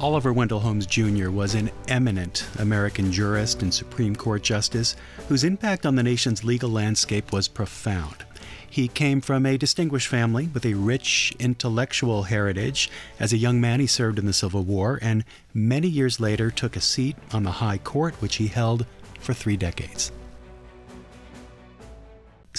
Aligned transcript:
Oliver 0.00 0.32
Wendell 0.32 0.60
Holmes 0.60 0.86
Jr. 0.86 1.30
was 1.30 1.56
an 1.56 1.72
eminent 1.88 2.46
American 2.60 3.10
jurist 3.10 3.62
and 3.62 3.74
Supreme 3.74 4.14
Court 4.14 4.42
justice 4.42 4.94
whose 5.28 5.42
impact 5.42 5.84
on 5.84 5.96
the 5.96 6.04
nation's 6.04 6.44
legal 6.44 6.70
landscape 6.70 7.32
was 7.32 7.48
profound. 7.48 8.24
He 8.70 8.86
came 8.86 9.20
from 9.20 9.44
a 9.44 9.58
distinguished 9.58 10.06
family 10.06 10.50
with 10.54 10.64
a 10.64 10.74
rich 10.74 11.34
intellectual 11.40 12.24
heritage. 12.24 12.88
As 13.18 13.32
a 13.32 13.38
young 13.38 13.60
man, 13.60 13.80
he 13.80 13.88
served 13.88 14.20
in 14.20 14.26
the 14.26 14.32
Civil 14.32 14.62
War 14.62 15.00
and 15.02 15.24
many 15.52 15.88
years 15.88 16.20
later 16.20 16.52
took 16.52 16.76
a 16.76 16.80
seat 16.80 17.16
on 17.32 17.42
the 17.42 17.50
High 17.50 17.78
Court, 17.78 18.14
which 18.22 18.36
he 18.36 18.46
held 18.46 18.86
for 19.18 19.34
three 19.34 19.56
decades. 19.56 20.12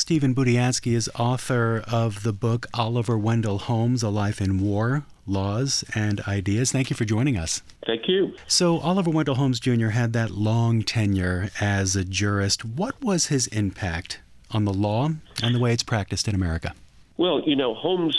Stephen 0.10 0.34
Budiansky 0.34 0.96
is 0.96 1.08
author 1.20 1.84
of 1.88 2.24
the 2.24 2.34
book 2.34 2.66
Oliver 2.74 3.16
Wendell 3.16 3.60
Holmes 3.60 4.02
A 4.02 4.10
Life 4.10 4.42
in 4.42 4.60
War, 4.60 5.06
Laws, 5.28 5.84
and 5.94 6.20
Ideas. 6.22 6.72
Thank 6.72 6.90
you 6.90 6.96
for 6.96 7.06
joining 7.06 7.38
us. 7.38 7.62
Thank 7.86 8.08
you. 8.08 8.34
So, 8.48 8.80
Oliver 8.80 9.12
Wendell 9.12 9.36
Holmes 9.36 9.60
Jr. 9.60 9.90
had 9.90 10.14
that 10.14 10.32
long 10.32 10.82
tenure 10.82 11.52
as 11.62 11.96
a 11.96 12.04
jurist. 12.04 12.66
What 12.66 13.00
was 13.04 13.28
his 13.28 13.46
impact 13.50 14.20
on 14.50 14.66
the 14.66 14.74
law 14.74 15.12
and 15.44 15.54
the 15.54 15.60
way 15.60 15.74
it's 15.74 15.84
practiced 15.84 16.28
in 16.28 16.34
America? 16.34 16.74
Well, 17.18 17.44
you 17.46 17.56
know, 17.56 17.76
Holmes 17.76 18.18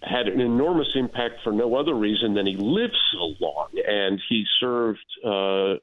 had 0.00 0.28
an 0.28 0.40
enormous 0.40 0.88
impact 0.94 1.40
for 1.44 1.52
no 1.52 1.74
other 1.74 1.92
reason 1.92 2.32
than 2.32 2.46
he 2.46 2.56
lived 2.56 2.96
so 3.12 3.34
long. 3.44 3.68
And 3.86 4.18
he 4.30 4.46
served 4.58 5.04
uh, 5.22 5.74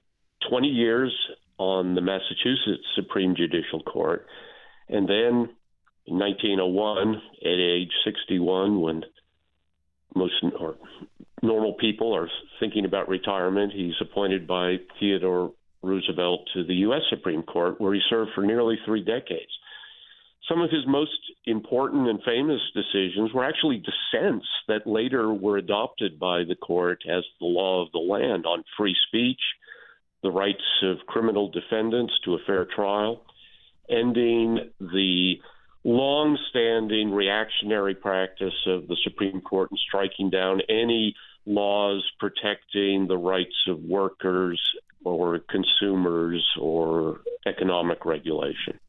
20 0.50 0.68
years 0.68 1.16
on 1.60 1.94
the 1.94 2.02
Massachusetts 2.02 2.88
Supreme 2.96 3.36
Judicial 3.36 3.84
Court. 3.84 4.26
And 4.90 5.08
then 5.08 5.50
in 6.06 6.20
1901, 6.20 7.22
at 7.42 7.48
age 7.48 7.92
61, 8.04 8.82
when 8.82 9.04
most 10.16 10.34
or 10.60 10.76
normal 11.42 11.74
people 11.74 12.16
are 12.16 12.30
thinking 12.60 12.86
about 12.86 13.10
retirement, 13.10 13.74
he's 13.74 13.94
appointed 14.02 14.48
by 14.48 14.78
Theodore 15.00 15.54
Roosevelt 15.82 16.48
to 16.54 16.64
the 16.64 16.76
U.S. 16.76 17.02
Supreme 17.10 17.44
Court, 17.44 17.80
where 17.80 17.94
he 17.94 18.02
served 18.10 18.32
for 18.34 18.46
nearly 18.46 18.78
three 18.86 19.04
decades. 19.04 19.52
Some 20.50 20.62
of 20.62 20.70
his 20.70 20.86
most 20.86 21.12
important 21.46 22.10
and 22.10 22.22
famous 22.24 22.60
decisions 22.74 23.32
were 23.34 23.46
actually 23.46 23.78
dissents 23.78 24.46
that 24.68 24.86
later 24.86 25.34
were 25.34 25.58
adopted 25.58 26.20
by 26.20 26.44
the 26.44 26.56
court 26.56 27.02
as 27.10 27.24
the 27.40 27.46
law 27.46 27.82
of 27.82 27.92
the 27.94 28.00
land 28.00 28.46
on 28.46 28.64
free 28.78 28.96
speech, 29.08 29.40
the 30.22 30.32
rights 30.32 30.64
of 30.84 30.98
criminal 31.08 31.50
defendants 31.50 32.14
to 32.26 32.36
a 32.36 32.40
fair 32.46 32.66
trial, 32.66 33.24
ending 33.90 34.72
the 34.80 35.36
long 35.84 36.38
standing 36.50 37.12
reactionary 37.12 37.96
practice 37.96 38.54
of 38.68 38.88
the 38.88 38.98
Supreme 39.04 39.42
Court 39.42 39.70
in 39.72 39.78
striking 39.78 40.30
down 40.30 40.62
any 40.70 41.16
laws 41.46 42.10
protecting 42.20 43.08
the 43.08 43.18
rights 43.18 43.56
of 43.68 43.84
workers 43.84 44.62
or 45.04 45.40
consumers 45.40 46.46
or 46.60 47.20
economic 47.46 48.06
regulation. 48.06 48.80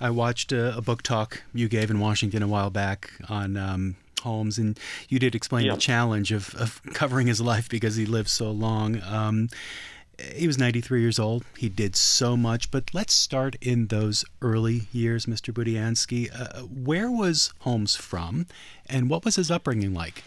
I 0.00 0.10
watched 0.10 0.52
a, 0.52 0.76
a 0.76 0.80
book 0.80 1.02
talk 1.02 1.42
you 1.52 1.68
gave 1.68 1.90
in 1.90 1.98
Washington 1.98 2.42
a 2.42 2.48
while 2.48 2.70
back 2.70 3.10
on 3.28 3.56
um, 3.56 3.96
Holmes, 4.20 4.58
and 4.58 4.78
you 5.08 5.18
did 5.18 5.34
explain 5.34 5.68
the 5.68 5.76
challenge 5.76 6.30
of, 6.30 6.54
of 6.54 6.80
covering 6.94 7.26
his 7.26 7.40
life 7.40 7.68
because 7.68 7.96
he 7.96 8.06
lived 8.06 8.28
so 8.28 8.50
long. 8.50 9.02
Um, 9.02 9.48
he 10.18 10.46
was 10.46 10.58
93 10.58 11.00
years 11.00 11.18
old. 11.18 11.44
He 11.56 11.68
did 11.68 11.94
so 11.96 12.36
much, 12.36 12.70
but 12.70 12.92
let's 12.92 13.12
start 13.12 13.56
in 13.60 13.86
those 13.86 14.24
early 14.42 14.88
years, 14.92 15.26
Mr. 15.26 15.52
Budiansky. 15.52 16.28
Uh, 16.32 16.62
where 16.62 17.10
was 17.10 17.52
Holmes 17.60 17.94
from, 17.96 18.46
and 18.86 19.08
what 19.08 19.24
was 19.24 19.36
his 19.36 19.50
upbringing 19.50 19.94
like? 19.94 20.24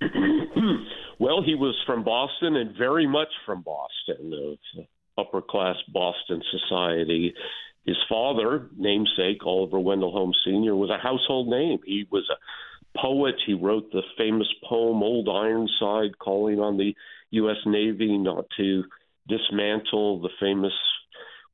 well, 1.18 1.42
he 1.42 1.54
was 1.54 1.76
from 1.86 2.04
Boston 2.04 2.56
and 2.56 2.76
very 2.76 3.06
much 3.06 3.28
from 3.44 3.62
Boston, 3.62 4.58
of 4.76 4.84
upper 5.18 5.42
class 5.42 5.76
Boston 5.92 6.42
society. 6.50 7.34
His 7.84 7.96
father, 8.08 8.68
namesake 8.76 9.44
Oliver 9.44 9.80
Wendell 9.80 10.12
Holmes 10.12 10.38
Sr., 10.44 10.76
was 10.76 10.90
a 10.90 10.98
household 10.98 11.48
name. 11.48 11.78
He 11.84 12.06
was 12.10 12.28
a 12.30 12.98
poet. 12.98 13.34
He 13.46 13.54
wrote 13.54 13.90
the 13.92 14.02
famous 14.16 14.48
poem 14.68 15.02
Old 15.02 15.28
Ironside, 15.28 16.18
calling 16.18 16.60
on 16.60 16.76
the 16.76 16.94
U.S. 17.30 17.56
Navy 17.66 18.16
not 18.16 18.46
to 18.56 18.84
dismantle 19.28 20.20
the 20.20 20.30
famous 20.40 20.72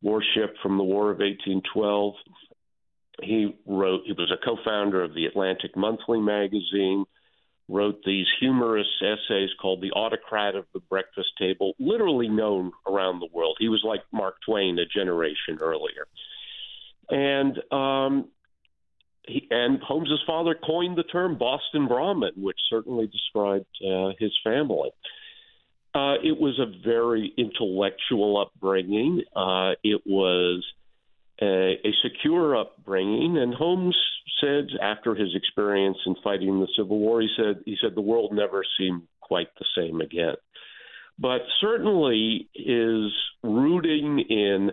warship 0.03 0.55
from 0.63 0.77
the 0.77 0.85
War 0.85 1.11
of 1.11 1.19
1812. 1.19 2.15
He 3.23 3.57
wrote, 3.67 4.03
he 4.05 4.13
was 4.13 4.33
a 4.33 4.45
co 4.45 4.57
founder 4.65 5.03
of 5.03 5.15
the 5.15 5.27
Atlantic 5.27 5.77
Monthly 5.77 6.21
magazine, 6.21 7.05
wrote 7.69 8.01
these 8.05 8.27
humorous 8.41 8.87
essays 9.01 9.51
called 9.61 9.81
The 9.81 9.93
Autocrat 9.93 10.55
of 10.55 10.67
the 10.75 10.81
Breakfast 10.81 11.31
Table, 11.39 11.73
literally 11.79 12.29
known 12.29 12.73
around 12.87 13.21
the 13.21 13.29
world. 13.33 13.57
He 13.59 13.69
was 13.69 13.83
like 13.85 14.03
Mark 14.13 14.37
Twain 14.47 14.79
a 14.79 14.87
generation 14.87 15.59
earlier. 15.61 16.07
And 17.09 17.59
um, 17.73 18.29
he, 19.27 19.47
and 19.51 19.81
Holmes's 19.83 20.23
father 20.27 20.55
coined 20.55 20.97
the 20.99 21.03
term 21.05 21.39
Boston 21.39 21.89
Brahmin, 21.89 22.33
which 22.37 22.59
certainly 22.69 23.07
described 23.07 23.67
uh, 23.83 24.11
his 24.19 24.33
family. 24.45 24.91
Uh, 25.95 26.15
it 26.25 26.39
was 26.41 26.59
a 26.59 26.83
very 26.85 27.33
intellectual 27.39 28.41
upbringing. 28.41 29.23
Uh, 29.35 29.73
it 29.85 30.03
was 30.05 30.65
a, 31.41 31.79
a, 31.85 31.93
secure 32.03 32.57
upbringing, 32.57 33.39
and 33.39 33.55
Holmes 33.55 33.97
said 34.41 34.67
after 34.83 35.15
his 35.15 35.37
experience 35.37 35.99
in 36.05 36.17
fighting 36.25 36.59
the 36.59 36.67
Civil 36.77 36.99
War, 36.99 37.21
he 37.21 37.29
said 37.37 37.63
he 37.65 37.77
said 37.81 37.95
the 37.95 38.01
world 38.01 38.33
never 38.33 38.65
seemed 38.77 39.03
quite 39.21 39.49
the 39.59 39.67
same 39.77 40.01
again. 40.01 40.35
But 41.17 41.43
certainly, 41.61 42.49
his 42.55 43.13
rooting 43.45 44.19
in 44.29 44.73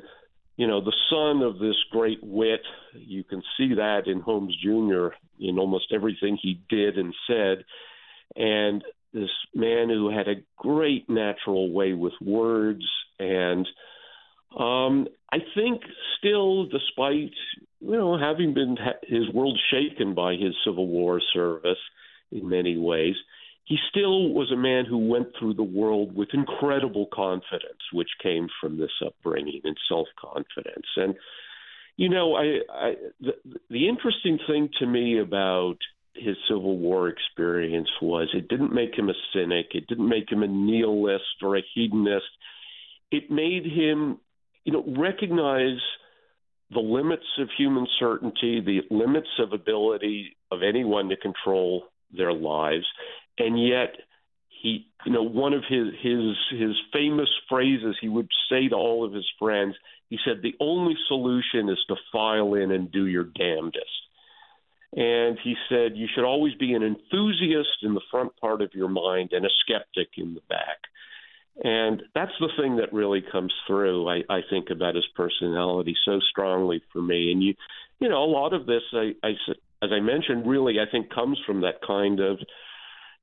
you 0.58 0.68
know 0.68 0.82
the 0.82 0.96
son 1.12 1.44
of 1.44 1.60
this 1.60 1.78
great 1.92 2.20
wit, 2.24 2.62
you 2.96 3.24
can 3.24 3.44
see 3.58 3.76
that 3.76 4.08
in 4.08 4.22
Holmes 4.22 4.56
Jr. 4.64 5.10
in 5.40 5.60
almost 5.60 5.94
everything 5.94 6.38
he 6.42 6.62
did 6.68 6.98
and 6.98 7.14
said, 7.28 7.64
and 8.36 8.84
this 9.14 9.30
man 9.54 9.90
who 9.90 10.10
had 10.10 10.28
a 10.28 10.42
great 10.58 11.10
natural 11.10 11.72
way 11.72 11.94
with 11.94 12.14
words 12.22 12.84
and 13.20 13.68
um, 14.58 15.08
I 15.32 15.38
think 15.56 15.82
still, 16.18 16.66
despite 16.66 17.32
you 17.80 17.92
know 17.98 18.18
having 18.18 18.54
been 18.54 18.78
his 19.04 19.30
world 19.34 19.58
shaken 19.72 20.14
by 20.14 20.34
his 20.34 20.54
Civil 20.66 20.88
War 20.88 21.22
service 21.34 21.80
in 22.32 22.50
many 22.50 22.78
ways, 22.78 23.16
he 23.64 23.78
still 23.90 24.30
was 24.30 24.52
a 24.52 24.58
man 24.58 24.86
who 24.86 24.98
went 24.98 25.30
through 25.40 25.54
the 25.54 25.64
world 25.64 26.14
with 26.14 26.30
incredible 26.34 27.08
confidence, 27.14 27.80
which 27.94 28.10
came 28.22 28.50
from 28.60 28.78
this 28.78 28.92
upbringing 29.06 29.62
and 29.64 29.78
self 29.88 30.08
confidence. 30.20 30.88
And 30.98 31.16
you 31.96 32.10
know, 32.10 32.36
I, 32.36 32.60
I 32.70 32.96
the, 33.22 33.34
the 33.70 33.88
interesting 33.88 34.38
thing 34.48 34.70
to 34.80 34.86
me 34.86 35.20
about 35.20 35.78
his 36.14 36.36
Civil 36.48 36.78
War 36.78 37.08
experience 37.08 37.90
was. 38.02 38.30
It 38.34 38.48
didn't 38.48 38.74
make 38.74 38.96
him 38.96 39.10
a 39.10 39.14
cynic. 39.34 39.68
It 39.74 39.88
didn't 39.88 40.10
make 40.10 40.32
him 40.32 40.44
a 40.44 40.48
nihilist 40.48 41.42
or 41.42 41.58
a 41.58 41.64
hedonist. 41.74 42.26
It 43.12 43.32
made 43.32 43.66
him, 43.66 44.20
you 44.64 44.74
know, 44.74 44.84
recognize 44.98 45.80
the 46.74 46.80
limits 46.80 47.26
of 47.40 47.50
human 47.58 47.88
certainty, 48.00 48.62
the 48.62 48.82
limits 48.90 49.28
of 49.40 49.54
ability 49.54 50.38
of 50.52 50.64
anyone 50.64 51.10
to 51.10 51.18
control 51.18 51.86
their 52.16 52.34
lives, 52.34 52.86
and 53.38 53.62
yet 53.62 53.96
he, 54.48 54.88
you 55.06 55.12
know, 55.12 55.24
one 55.24 55.54
of 55.54 55.64
his 55.68 55.88
his 56.02 56.36
his 56.52 56.76
famous 56.94 57.30
phrases 57.50 57.96
he 58.00 58.10
would 58.10 58.30
say 58.50 58.68
to 58.68 58.76
all 58.76 59.04
of 59.04 59.14
his 59.14 59.28
friends. 59.40 59.76
He 60.10 60.18
said, 60.26 60.42
"The 60.42 60.56
only 60.60 60.96
solution 61.08 61.70
is 61.70 61.80
to 61.88 61.96
file 62.12 62.54
in 62.54 62.72
and 62.72 62.92
do 62.92 63.08
your 63.08 63.24
damnedest." 63.24 64.08
And 64.94 65.38
he 65.44 65.56
said, 65.70 65.96
You 65.96 66.08
should 66.14 66.26
always 66.26 66.54
be 66.56 66.74
an 66.74 66.84
enthusiast 66.84 67.84
in 67.84 67.94
the 67.94 68.02
front 68.12 68.36
part 68.38 68.62
of 68.62 68.74
your 68.74 68.90
mind 68.90 69.30
and 69.32 69.46
a 69.46 69.50
skeptic 69.62 70.10
in 70.18 70.34
the 70.34 70.42
back. 70.50 70.80
And 71.64 72.04
that's 72.16 72.32
the 72.40 72.50
thing 72.58 72.78
that 72.78 72.94
really 72.94 73.24
comes 73.32 73.54
through, 73.68 74.08
I, 74.08 74.24
I 74.30 74.42
think, 74.50 74.70
about 74.70 74.96
his 74.96 75.08
personality 75.16 75.96
so 76.06 76.20
strongly 76.30 76.82
for 76.92 77.02
me. 77.02 77.32
And 77.32 77.44
you, 77.44 77.54
you 78.00 78.10
know, 78.10 78.24
a 78.24 78.26
lot 78.26 78.54
of 78.54 78.66
this, 78.66 78.82
I, 78.94 79.14
I, 79.24 79.32
as 79.84 79.92
I 79.92 80.00
mentioned, 80.00 80.48
really, 80.48 80.80
I 80.80 80.90
think 80.90 81.14
comes 81.14 81.40
from 81.46 81.62
that 81.62 81.82
kind 81.86 82.20
of, 82.20 82.40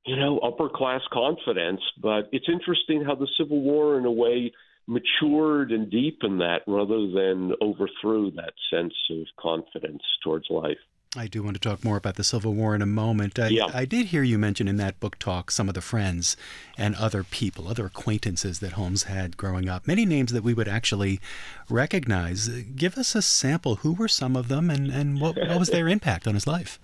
you 0.05 0.15
know, 0.15 0.39
upper 0.39 0.69
class 0.69 1.01
confidence. 1.11 1.81
But 2.01 2.29
it's 2.31 2.47
interesting 2.47 3.03
how 3.03 3.15
the 3.15 3.27
Civil 3.37 3.61
War, 3.61 3.97
in 3.97 4.05
a 4.05 4.11
way, 4.11 4.53
matured 4.87 5.71
and 5.71 5.91
deepened 5.91 6.41
that 6.41 6.61
rather 6.65 7.07
than 7.11 7.53
overthrew 7.61 8.31
that 8.31 8.53
sense 8.71 8.93
of 9.11 9.25
confidence 9.39 10.01
towards 10.23 10.45
life. 10.49 10.77
I 11.17 11.25
do 11.25 11.41
want 11.41 11.55
to 11.55 11.59
talk 11.59 11.83
more 11.83 11.97
about 11.97 12.17
the 12.17 12.23
Civil 12.23 12.53
War 12.53 12.75
in 12.75 12.83
a 12.83 12.85
moment. 12.85 13.39
I, 13.39 13.47
yeah. 13.47 13.65
I 13.73 13.85
did 13.85 14.07
hear 14.07 14.21
you 14.21 14.37
mention 14.37 14.67
in 14.67 14.77
that 14.77 14.99
book 14.99 15.17
talk 15.17 15.49
some 15.49 15.67
of 15.67 15.73
the 15.73 15.81
friends 15.81 16.37
and 16.77 16.93
other 16.93 17.23
people, 17.23 17.67
other 17.67 17.87
acquaintances 17.87 18.59
that 18.59 18.73
Holmes 18.73 19.03
had 19.03 19.35
growing 19.35 19.67
up. 19.67 19.87
Many 19.87 20.05
names 20.05 20.31
that 20.33 20.43
we 20.43 20.53
would 20.53 20.67
actually 20.67 21.19
recognize. 21.67 22.47
Give 22.47 22.95
us 22.95 23.15
a 23.15 23.23
sample. 23.23 23.77
Who 23.77 23.93
were 23.93 24.07
some 24.07 24.35
of 24.35 24.49
them, 24.49 24.69
and, 24.69 24.91
and 24.91 25.19
what, 25.19 25.35
what 25.35 25.57
was 25.57 25.69
their 25.69 25.87
impact 25.87 26.27
on 26.27 26.35
his 26.35 26.45
life? 26.45 26.79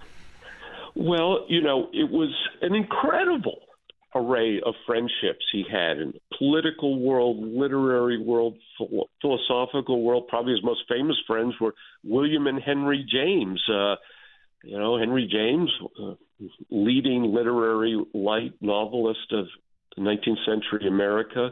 Well, 0.96 1.46
you 1.48 1.62
know, 1.62 1.90
it 1.94 2.10
was 2.10 2.34
an 2.64 2.74
incredible 2.74 3.60
array 4.16 4.60
of 4.66 4.74
friendships 4.88 5.46
he 5.52 5.66
had 5.70 6.00
in 6.00 6.14
the 6.14 6.36
political 6.36 7.00
world, 7.00 7.38
literary 7.44 8.18
world, 8.18 8.58
philosophical 9.22 10.02
world. 10.02 10.28
Probably 10.30 10.54
his 10.54 10.64
most 10.64 10.82
famous 10.90 11.18
friends 11.28 11.54
were 11.62 11.76
William 12.04 12.48
and 12.48 12.60
Henry 12.60 13.06
James. 13.08 13.62
Uh, 13.70 13.98
you 14.66 14.78
know, 14.78 14.98
Henry 14.98 15.28
James, 15.32 15.72
uh, 16.02 16.16
leading 16.70 17.34
literary 17.34 18.04
light 18.14 18.54
novelist 18.62 19.32
of 19.32 19.46
19th 19.98 20.46
century 20.46 20.88
America. 20.88 21.50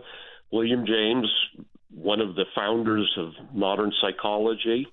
William 0.52 0.86
James, 0.86 1.28
one 1.94 2.22
of 2.22 2.36
the 2.36 2.46
founders 2.56 3.12
of 3.18 3.30
modern 3.54 3.92
psychology. 4.02 4.88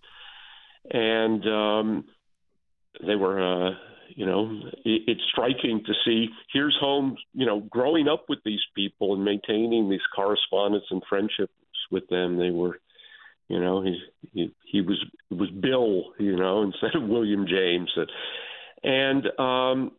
And 0.90 1.46
um, 1.46 2.04
they 3.06 3.16
were, 3.16 3.40
uh, 3.40 3.70
you 4.14 4.26
know, 4.26 4.60
it, 4.84 5.02
it's 5.06 5.20
striking 5.30 5.82
to 5.86 5.92
see 6.04 6.28
here's 6.52 6.76
Holmes, 6.80 7.18
you 7.34 7.46
know, 7.46 7.60
growing 7.60 8.08
up 8.08 8.26
with 8.28 8.40
these 8.44 8.60
people 8.74 9.14
and 9.14 9.24
maintaining 9.24 9.88
these 9.88 10.00
correspondence 10.14 10.84
and 10.90 11.02
friendships 11.08 11.52
with 11.90 12.06
them. 12.08 12.38
They 12.38 12.50
were, 12.50 12.80
you 13.50 13.60
know, 13.60 13.82
he 13.82 14.00
he, 14.32 14.54
he 14.64 14.80
was 14.80 15.04
it 15.30 15.34
was 15.34 15.50
Bill, 15.50 16.12
you 16.18 16.36
know, 16.36 16.62
instead 16.70 16.94
of 16.94 17.08
William 17.08 17.46
James, 17.46 17.90
and 18.82 19.26
um, 19.38 19.92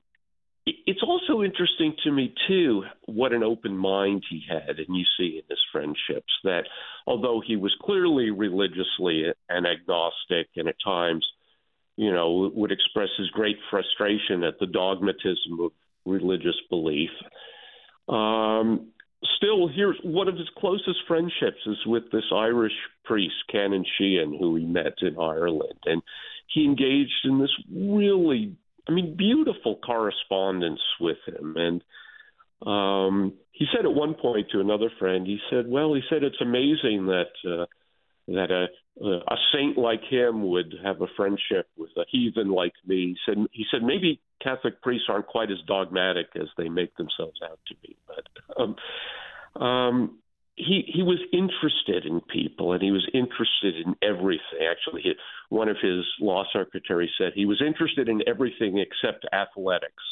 it's 0.66 1.04
also 1.04 1.44
interesting 1.44 1.96
to 2.04 2.12
me 2.12 2.34
too 2.48 2.84
what 3.06 3.34
an 3.34 3.44
open 3.44 3.76
mind 3.76 4.24
he 4.30 4.44
had, 4.48 4.80
and 4.80 4.96
you 4.96 5.04
see 5.18 5.38
in 5.38 5.44
his 5.50 5.60
friendships 5.72 6.34
that 6.44 6.64
although 7.06 7.42
he 7.46 7.56
was 7.56 7.76
clearly 7.82 8.30
religiously 8.32 9.26
an 9.50 9.66
agnostic 9.66 10.48
and 10.56 10.68
at 10.68 10.76
times 10.84 11.26
you 11.98 12.12
know, 12.12 12.50
would 12.54 12.72
express 12.72 13.10
his 13.18 13.30
great 13.30 13.58
frustration 13.70 14.44
at 14.44 14.60
the 14.60 14.66
dogmatism 14.66 15.60
of 15.60 15.72
religious 16.06 16.56
belief. 16.70 17.12
Um, 18.08 18.88
still, 19.38 19.68
here's 19.68 19.98
one 20.04 20.28
of 20.28 20.38
his 20.38 20.50
closest 20.58 21.00
friendships 21.08 21.60
is 21.66 21.78
with 21.86 22.12
this 22.12 22.26
Irish 22.34 22.74
priest, 23.04 23.36
Canon 23.52 23.86
Sheehan, 23.98 24.38
who 24.38 24.56
he 24.56 24.66
met 24.66 24.96
in 25.02 25.18
Ireland, 25.20 25.80
and 25.86 26.02
he 26.48 26.66
engaged 26.66 27.26
in 27.26 27.40
this 27.40 27.52
really, 27.74 28.56
I 28.88 28.92
mean, 28.92 29.16
beautiful 29.16 29.78
correspondence 29.78 30.82
with 31.00 31.18
him. 31.26 31.56
And 31.56 31.84
um, 32.66 33.34
he 33.52 33.66
said 33.76 33.86
at 33.86 33.94
one 33.94 34.16
point 34.16 34.48
to 34.52 34.60
another 34.60 34.92
friend, 35.00 35.26
he 35.26 35.40
said, 35.50 35.68
"Well, 35.68 35.94
he 35.94 36.02
said 36.10 36.24
it's 36.24 36.42
amazing 36.42 37.08
that." 37.08 37.32
Uh, 37.48 37.66
that 38.28 38.52
a 38.52 38.68
a 39.00 39.36
saint 39.54 39.78
like 39.78 40.04
him 40.10 40.50
would 40.50 40.76
have 40.84 41.02
a 41.02 41.08
friendship 41.16 41.68
with 41.78 41.92
a 41.98 42.04
heathen 42.10 42.50
like 42.50 42.74
me. 42.86 43.16
He 43.16 43.18
said 43.26 43.38
he 43.52 43.66
said 43.72 43.84
maybe 43.84 44.20
Catholic 44.44 44.82
priests 44.82 45.08
aren't 45.10 45.28
quite 45.28 45.52
as 45.52 45.58
dogmatic 45.68 46.28
as 46.36 46.48
they 46.58 46.70
make 46.70 46.96
themselves 46.98 47.40
out 47.44 47.60
to 47.68 47.76
be, 47.82 47.96
but 48.08 48.62
um, 48.62 49.64
um, 49.64 50.20
he 50.56 50.84
he 50.88 51.04
was 51.04 51.20
interested 51.32 52.06
in 52.06 52.22
people 52.22 52.74
and 52.74 52.82
he 52.82 52.92
was 52.92 53.08
interested 53.14 53.76
in 53.76 53.96
everything. 54.02 54.68
Actually, 54.70 55.02
he, 55.02 55.14
one 55.50 55.70
of 55.70 55.78
his 55.82 56.06
law 56.20 56.44
secretaries 56.54 57.12
said 57.18 57.32
he 57.34 57.46
was 57.46 57.62
interested 57.66 58.10
in 58.10 58.22
everything 58.28 58.78
except 58.78 59.26
athletics. 59.34 60.04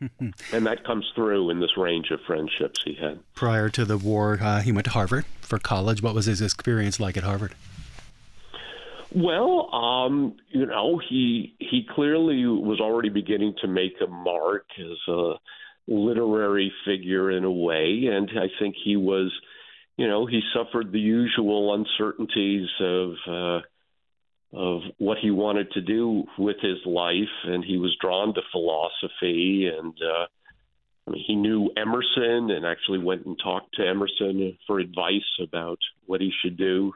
and 0.52 0.66
that 0.66 0.84
comes 0.84 1.10
through 1.14 1.50
in 1.50 1.60
this 1.60 1.76
range 1.76 2.10
of 2.10 2.20
friendships 2.26 2.80
he 2.84 2.94
had. 2.94 3.20
Prior 3.34 3.68
to 3.70 3.84
the 3.84 3.98
war, 3.98 4.38
uh, 4.40 4.60
he 4.60 4.72
went 4.72 4.86
to 4.86 4.90
Harvard 4.90 5.24
for 5.40 5.58
college. 5.58 6.02
What 6.02 6.14
was 6.14 6.26
his 6.26 6.40
experience 6.40 6.98
like 6.98 7.16
at 7.16 7.24
Harvard? 7.24 7.54
Well, 9.12 9.74
um, 9.74 10.36
you 10.48 10.66
know, 10.66 11.00
he 11.08 11.54
he 11.58 11.86
clearly 11.94 12.46
was 12.46 12.80
already 12.80 13.08
beginning 13.08 13.56
to 13.60 13.66
make 13.66 13.94
a 14.00 14.06
mark 14.06 14.66
as 14.78 15.12
a 15.12 15.34
literary 15.88 16.72
figure 16.86 17.30
in 17.30 17.44
a 17.44 17.50
way, 17.50 18.08
and 18.10 18.30
I 18.38 18.46
think 18.60 18.76
he 18.82 18.96
was, 18.96 19.32
you 19.96 20.06
know, 20.06 20.26
he 20.26 20.40
suffered 20.54 20.92
the 20.92 21.00
usual 21.00 21.74
uncertainties 21.74 22.68
of. 22.80 23.14
Uh, 23.26 23.60
of 24.52 24.80
what 24.98 25.18
he 25.18 25.30
wanted 25.30 25.70
to 25.72 25.80
do 25.80 26.24
with 26.38 26.56
his 26.60 26.78
life, 26.84 27.14
and 27.44 27.64
he 27.64 27.78
was 27.78 27.96
drawn 28.00 28.34
to 28.34 28.40
philosophy. 28.50 29.70
And 29.72 29.94
uh, 30.02 30.26
I 31.06 31.10
mean, 31.10 31.24
he 31.26 31.36
knew 31.36 31.70
Emerson, 31.76 32.50
and 32.50 32.66
actually 32.66 32.98
went 32.98 33.26
and 33.26 33.38
talked 33.42 33.74
to 33.74 33.86
Emerson 33.86 34.58
for 34.66 34.80
advice 34.80 35.38
about 35.40 35.78
what 36.06 36.20
he 36.20 36.32
should 36.42 36.56
do. 36.56 36.92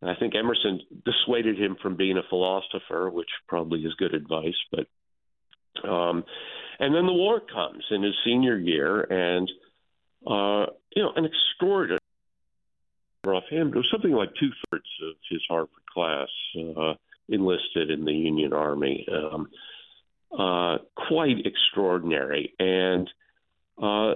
And 0.00 0.10
I 0.10 0.14
think 0.14 0.34
Emerson 0.34 0.80
dissuaded 1.04 1.58
him 1.58 1.76
from 1.82 1.96
being 1.96 2.16
a 2.16 2.28
philosopher, 2.28 3.10
which 3.10 3.28
probably 3.48 3.80
is 3.80 3.94
good 3.94 4.14
advice. 4.14 4.56
But 4.70 4.86
um, 5.88 6.24
and 6.78 6.94
then 6.94 7.06
the 7.06 7.12
war 7.12 7.40
comes 7.40 7.84
in 7.90 8.02
his 8.02 8.14
senior 8.24 8.56
year, 8.56 9.02
and 9.02 9.50
uh, 10.26 10.66
you 10.94 11.02
know, 11.02 11.12
an 11.16 11.26
extraordinary 11.26 11.97
offhand, 13.34 13.70
it 13.70 13.76
was 13.76 13.88
something 13.90 14.12
like 14.12 14.30
two 14.38 14.50
thirds 14.70 14.88
of 15.02 15.14
his 15.30 15.42
Harvard 15.48 15.68
class 15.92 16.28
uh, 16.76 16.94
enlisted 17.28 17.90
in 17.90 18.04
the 18.04 18.12
Union 18.12 18.52
Army. 18.52 19.06
Um, 19.10 19.48
uh, 20.36 20.78
quite 21.08 21.46
extraordinary, 21.46 22.54
and 22.58 23.08
uh, 23.82 24.14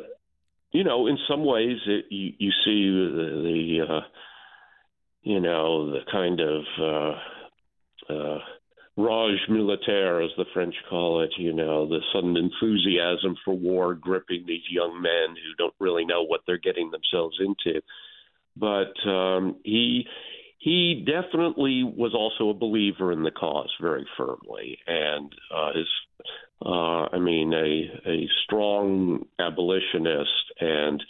you 0.72 0.84
know, 0.84 1.06
in 1.06 1.16
some 1.28 1.44
ways, 1.44 1.78
it, 1.86 2.06
you, 2.10 2.32
you 2.38 2.50
see 2.64 2.90
the, 2.90 3.42
the 3.42 3.94
uh, 3.94 4.00
you 5.22 5.40
know 5.40 5.90
the 5.90 6.00
kind 6.10 6.40
of 6.40 6.64
uh, 6.78 8.12
uh, 8.12 8.38
rage 8.96 9.40
militaire, 9.48 10.20
as 10.22 10.30
the 10.36 10.44
French 10.52 10.74
call 10.88 11.22
it, 11.22 11.30
you 11.38 11.52
know, 11.52 11.88
the 11.88 12.00
sudden 12.12 12.36
enthusiasm 12.36 13.36
for 13.44 13.54
war 13.54 13.94
gripping 13.94 14.44
these 14.46 14.62
young 14.70 15.00
men 15.00 15.34
who 15.34 15.54
don't 15.56 15.74
really 15.80 16.04
know 16.04 16.24
what 16.24 16.40
they're 16.46 16.58
getting 16.58 16.90
themselves 16.90 17.38
into 17.40 17.80
but 18.56 18.94
um, 19.08 19.56
he 19.64 20.06
he 20.58 21.04
definitely 21.04 21.82
was 21.82 22.14
also 22.14 22.50
a 22.50 22.54
believer 22.54 23.12
in 23.12 23.22
the 23.22 23.30
cause 23.30 23.70
very 23.80 24.06
firmly, 24.16 24.78
and 24.86 25.32
uh, 25.54 25.72
his 25.74 25.88
uh, 26.64 27.08
I 27.12 27.18
mean 27.18 27.52
a 27.52 28.10
a 28.10 28.28
strong 28.44 29.26
abolitionist 29.38 30.52
and. 30.60 31.02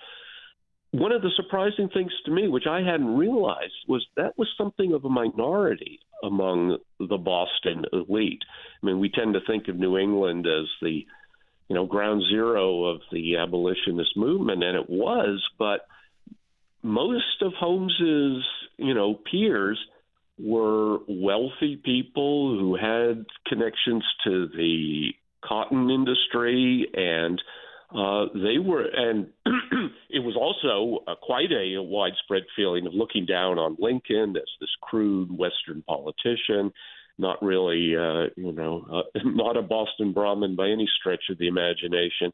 One 0.94 1.12
of 1.12 1.22
the 1.22 1.30
surprising 1.36 1.88
things 1.88 2.12
to 2.26 2.30
me, 2.30 2.48
which 2.48 2.66
I 2.68 2.82
hadn't 2.82 3.16
realized, 3.16 3.72
was 3.88 4.06
that 4.18 4.36
was 4.36 4.48
something 4.58 4.92
of 4.92 5.06
a 5.06 5.08
minority 5.08 6.00
among 6.22 6.76
the 6.98 7.16
Boston 7.16 7.86
elite. 7.94 8.42
I 8.82 8.86
mean, 8.86 9.00
we 9.00 9.08
tend 9.08 9.32
to 9.32 9.40
think 9.46 9.68
of 9.68 9.76
New 9.76 9.96
England 9.96 10.46
as 10.46 10.66
the, 10.82 11.06
you 11.68 11.74
know, 11.74 11.86
ground 11.86 12.22
zero 12.28 12.84
of 12.84 13.00
the 13.10 13.36
abolitionist 13.36 14.18
movement, 14.18 14.62
and 14.62 14.76
it 14.76 14.90
was, 14.90 15.42
but 15.58 15.86
most 16.82 17.42
of 17.42 17.52
Holmes's, 17.54 18.44
you 18.76 18.94
know, 18.94 19.14
peers 19.30 19.78
were 20.38 20.98
wealthy 21.08 21.76
people 21.76 22.58
who 22.58 22.76
had 22.76 23.26
connections 23.46 24.04
to 24.24 24.48
the 24.48 25.10
cotton 25.44 25.90
industry 25.90 26.88
and 26.94 27.40
uh, 27.94 28.26
they 28.32 28.58
were, 28.58 28.84
and 28.84 29.26
it 30.08 30.20
was 30.20 30.34
also 30.34 31.04
quite 31.22 31.52
a, 31.52 31.74
a 31.74 31.82
widespread 31.82 32.42
feeling 32.56 32.86
of 32.86 32.94
looking 32.94 33.26
down 33.26 33.58
on 33.58 33.76
Lincoln 33.78 34.34
as 34.34 34.48
this 34.60 34.70
crude 34.80 35.28
Western 35.30 35.82
politician, 35.82 36.72
not 37.18 37.42
really, 37.42 37.94
uh, 37.94 38.32
you 38.34 38.52
know, 38.52 38.86
uh, 38.90 39.18
not 39.24 39.58
a 39.58 39.62
Boston 39.62 40.14
Brahmin 40.14 40.56
by 40.56 40.68
any 40.68 40.88
stretch 40.98 41.24
of 41.30 41.36
the 41.36 41.48
imagination. 41.48 42.32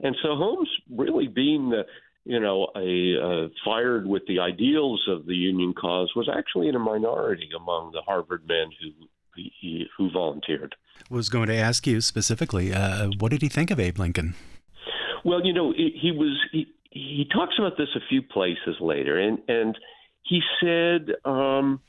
And 0.00 0.14
so 0.22 0.34
Holmes 0.34 0.68
really 0.90 1.28
being 1.28 1.70
the 1.70 1.84
you 2.24 2.38
know, 2.38 2.68
a 2.76 3.16
uh, 3.16 3.48
fired 3.64 4.06
with 4.06 4.22
the 4.26 4.40
ideals 4.40 5.06
of 5.08 5.26
the 5.26 5.34
Union 5.34 5.72
cause 5.72 6.12
was 6.14 6.28
actually 6.32 6.68
in 6.68 6.74
a 6.74 6.78
minority 6.78 7.48
among 7.56 7.92
the 7.92 8.02
Harvard 8.02 8.46
men 8.46 8.70
who 8.80 9.06
he, 9.34 9.86
who 9.96 10.10
volunteered. 10.10 10.74
Was 11.08 11.28
going 11.28 11.48
to 11.48 11.56
ask 11.56 11.86
you 11.86 12.00
specifically, 12.00 12.72
uh, 12.72 13.08
what 13.18 13.30
did 13.30 13.42
he 13.42 13.48
think 13.48 13.70
of 13.70 13.80
Abe 13.80 13.98
Lincoln? 13.98 14.34
Well, 15.24 15.44
you 15.44 15.52
know, 15.52 15.72
he, 15.72 15.96
he 16.00 16.12
was 16.12 16.38
he, 16.52 16.66
he 16.90 17.26
talks 17.32 17.54
about 17.58 17.76
this 17.78 17.88
a 17.94 18.00
few 18.08 18.22
places 18.22 18.76
later, 18.80 19.18
and 19.18 19.38
and 19.48 19.78
he 20.22 20.40
said 20.62 21.14
um, 21.24 21.80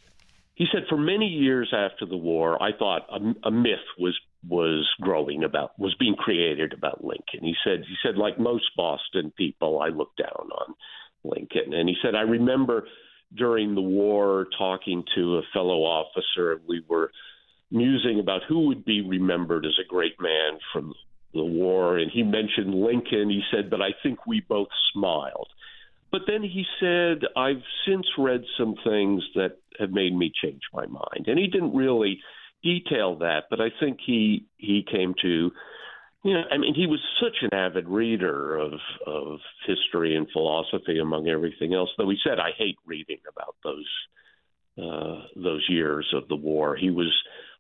he 0.56 0.66
said 0.72 0.84
for 0.90 0.98
many 0.98 1.28
years 1.28 1.74
after 1.74 2.06
the 2.06 2.18
war, 2.18 2.62
I 2.62 2.72
thought 2.78 3.08
a, 3.10 3.48
a 3.48 3.52
myth 3.52 3.80
was 3.98 4.20
was 4.48 4.88
growing 5.00 5.44
about 5.44 5.78
was 5.80 5.96
being 6.00 6.16
created 6.16 6.74
about 6.74 7.04
Lincoln. 7.04 7.42
He 7.42 7.56
said 7.64 7.84
he 7.88 7.96
said 8.04 8.18
like 8.18 8.40
most 8.40 8.66
Boston 8.76 9.32
people, 9.38 9.80
I 9.80 9.90
looked 9.90 10.18
down 10.18 10.50
on 10.52 10.76
Lincoln, 11.24 11.74
and 11.74 11.88
he 11.88 11.96
said 12.02 12.16
I 12.16 12.22
remember 12.22 12.88
during 13.36 13.76
the 13.76 13.82
war 13.82 14.48
talking 14.58 15.04
to 15.16 15.38
a 15.38 15.44
fellow 15.54 15.84
officer, 15.84 16.54
and 16.54 16.62
we 16.68 16.84
were 16.88 17.12
musing 17.72 18.20
about 18.20 18.42
who 18.48 18.68
would 18.68 18.84
be 18.84 19.02
remembered 19.02 19.66
as 19.66 19.78
a 19.80 19.88
great 19.88 20.20
man 20.20 20.60
from 20.74 20.94
the 21.34 21.44
war, 21.44 21.98
and 21.98 22.12
he 22.12 22.24
mentioned 22.24 22.76
Lincoln. 22.76 23.30
He 23.30 23.42
said, 23.50 23.70
but 23.70 23.82
I 23.82 23.92
think 24.04 24.28
we 24.28 24.42
both 24.42 24.68
smiled. 24.94 25.48
But 26.12 26.24
then 26.28 26.44
he 26.44 26.66
said, 26.80 27.20
I've 27.38 27.64
since 27.88 28.06
read 28.18 28.44
some 28.58 28.76
things 28.84 29.24
that 29.36 29.58
have 29.80 29.92
made 29.92 30.16
me 30.16 30.32
change 30.44 30.62
my 30.74 30.86
mind. 30.86 31.28
And 31.28 31.40
he 31.40 31.48
didn't 31.48 31.76
really 31.76 32.20
detail 32.64 33.18
that, 33.20 33.44
but 33.50 33.60
I 33.60 33.70
think 33.80 34.00
he 34.06 34.46
he 34.58 34.86
came 34.90 35.16
to 35.22 35.52
you 36.24 36.36
know, 36.36 36.44
I 36.52 36.58
mean, 36.58 36.76
he 36.76 36.86
was 36.86 37.00
such 37.20 37.38
an 37.42 37.58
avid 37.58 37.88
reader 37.88 38.56
of 38.56 38.74
of 39.08 39.40
history 39.66 40.16
and 40.16 40.28
philosophy, 40.32 41.00
among 41.00 41.28
everything 41.28 41.74
else. 41.74 41.90
Though 41.98 42.10
he 42.10 42.18
said, 42.24 42.40
"I 42.40 42.52
hate 42.58 42.78
reading 42.86 43.20
about 43.28 43.56
those 43.64 43.88
uh, 44.78 45.26
those 45.36 45.66
years 45.68 46.08
of 46.14 46.28
the 46.28 46.36
war." 46.36 46.76
He 46.76 46.92
was, 46.92 47.12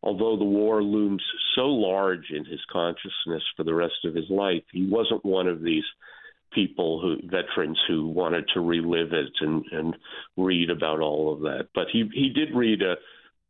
although 0.03 0.37
the 0.37 0.43
war 0.43 0.83
looms 0.83 1.23
so 1.55 1.67
large 1.67 2.29
in 2.29 2.45
his 2.45 2.61
consciousness 2.71 3.43
for 3.57 3.63
the 3.63 3.73
rest 3.73 4.05
of 4.05 4.13
his 4.13 4.29
life, 4.29 4.63
he 4.71 4.85
wasn't 4.85 5.25
one 5.25 5.47
of 5.47 5.63
these 5.63 5.85
people 6.53 7.01
who 7.01 7.17
veterans 7.27 7.79
who 7.87 8.07
wanted 8.07 8.45
to 8.53 8.59
relive 8.59 9.13
it 9.13 9.31
and 9.39 9.63
and 9.71 9.95
read 10.37 10.69
about 10.69 10.99
all 10.99 11.33
of 11.33 11.41
that. 11.41 11.69
But 11.73 11.87
he 11.91 12.09
he 12.13 12.29
did 12.29 12.55
read 12.55 12.81
a 12.81 12.95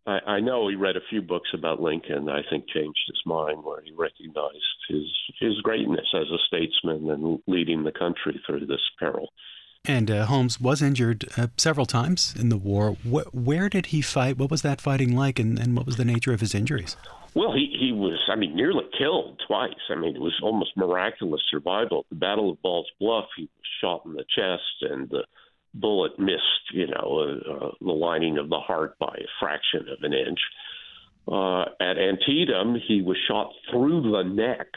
I, 0.06 0.20
I 0.26 0.40
know 0.40 0.68
he 0.68 0.76
read 0.76 0.98
a 0.98 1.08
few 1.10 1.22
books 1.22 1.50
about 1.54 1.82
Lincoln. 1.82 2.30
I 2.30 2.42
think 2.50 2.68
changed 2.68 3.00
his 3.08 3.22
mind, 3.26 3.64
where 3.64 3.82
he 3.82 3.92
recognized 3.92 4.78
his 4.88 5.06
his 5.40 5.62
greatness 5.62 6.08
as 6.14 6.28
a 6.30 6.38
statesman 6.48 7.10
and 7.10 7.40
leading 7.48 7.84
the 7.84 7.92
country 7.92 8.42
through 8.46 8.66
this 8.66 8.82
peril. 9.00 9.30
And 9.84 10.12
uh, 10.12 10.28
Holmes 10.28 10.62
was 10.62 10.82
injured 10.82 11.26
uh, 11.38 11.48
several 11.58 11.88
times 11.88 12.36
in 12.38 12.50
the 12.50 12.58
war. 12.58 12.92
Wh- 13.04 13.34
where 13.34 13.68
did 13.68 13.88
he 13.88 14.02
fight? 14.02 14.38
What 14.38 14.52
was 14.52 14.62
that 14.62 14.80
fighting 14.80 15.16
like, 15.16 15.40
and, 15.40 15.58
and 15.58 15.76
what 15.76 15.88
was 15.88 15.96
the 15.96 16.06
nature 16.06 16.34
of 16.34 16.40
his 16.40 16.54
injuries? 16.54 16.96
Well, 17.34 17.54
he, 17.54 17.76
he 17.80 17.92
was, 17.94 18.22
I 18.28 18.36
mean, 18.36 18.56
nearly 18.56 18.86
killed 18.98 19.42
twice. 19.48 19.74
I 19.90 19.96
mean, 19.96 20.16
it 20.16 20.22
was 20.22 20.38
almost 20.44 20.76
miraculous 20.76 21.42
survival. 21.50 22.00
At 22.00 22.10
the 22.10 22.16
Battle 22.16 22.52
of 22.52 22.62
Ball's 22.62 22.92
Bluff, 23.00 23.26
he 23.38 23.44
was 23.44 23.68
shot 23.80 24.06
in 24.06 24.14
the 24.14 24.26
chest, 24.36 24.92
and 24.92 25.10
the 25.10 25.24
bullet 25.74 26.20
missed, 26.20 26.74
you 26.74 26.88
know, 26.88 27.40
uh, 27.48 27.54
uh, 27.54 27.72
the 27.80 27.92
lining 27.92 28.38
of 28.38 28.50
the 28.50 28.60
heart 28.60 29.00
by 29.00 29.16
a 29.18 29.28
fraction 29.40 29.88
of 29.88 30.04
an 30.04 30.14
inch. 30.14 30.40
Uh, 31.28 31.62
at 31.80 31.98
Antietam, 31.98 32.76
he 32.88 33.02
was 33.02 33.18
shot 33.28 33.54
through 33.70 34.12
the 34.12 34.24
neck 34.24 34.68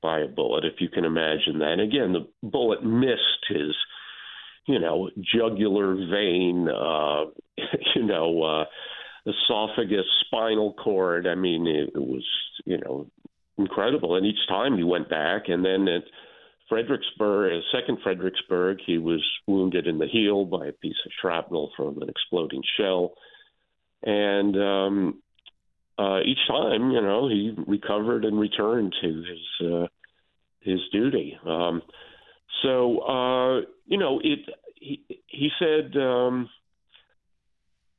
by 0.00 0.20
a 0.20 0.28
bullet, 0.28 0.64
if 0.64 0.80
you 0.80 0.88
can 0.88 1.04
imagine 1.04 1.58
that. 1.58 1.72
And 1.72 1.80
again, 1.80 2.12
the 2.12 2.28
bullet 2.48 2.84
missed 2.84 3.46
his, 3.48 3.74
you 4.66 4.78
know, 4.78 5.10
jugular 5.20 5.94
vein, 5.94 6.68
uh, 6.68 7.24
you 7.96 8.04
know, 8.04 8.42
uh, 8.42 8.64
esophagus, 9.26 10.06
spinal 10.26 10.72
cord. 10.72 11.26
I 11.26 11.34
mean, 11.34 11.66
it, 11.66 11.90
it 11.94 12.02
was, 12.02 12.24
you 12.64 12.78
know, 12.78 13.06
incredible. 13.58 14.16
And 14.16 14.26
each 14.26 14.46
time 14.48 14.76
he 14.76 14.84
went 14.84 15.08
back, 15.08 15.48
and 15.48 15.64
then 15.64 15.88
at 15.88 16.04
Fredericksburg, 16.68 17.62
second 17.72 17.98
Fredericksburg, 18.02 18.78
he 18.86 18.98
was 18.98 19.24
wounded 19.46 19.86
in 19.86 19.98
the 19.98 20.06
heel 20.06 20.44
by 20.44 20.66
a 20.66 20.72
piece 20.72 20.96
of 21.04 21.12
shrapnel 21.20 21.72
from 21.76 22.00
an 22.02 22.08
exploding 22.08 22.62
shell, 22.76 23.14
and 24.02 24.56
um, 24.56 25.22
uh, 25.98 26.20
each 26.20 26.46
time, 26.48 26.90
you 26.90 27.00
know, 27.00 27.28
he 27.28 27.54
recovered 27.66 28.24
and 28.24 28.38
returned 28.38 28.94
to 29.00 29.08
his 29.08 29.66
uh, 29.66 29.86
his 30.60 30.80
duty. 30.92 31.38
Um, 31.46 31.82
so, 32.62 32.98
uh, 33.00 33.60
you 33.86 33.98
know, 33.98 34.20
it. 34.22 34.40
He, 34.78 35.02
he 35.26 35.48
said 35.58 35.96
um, 35.96 36.48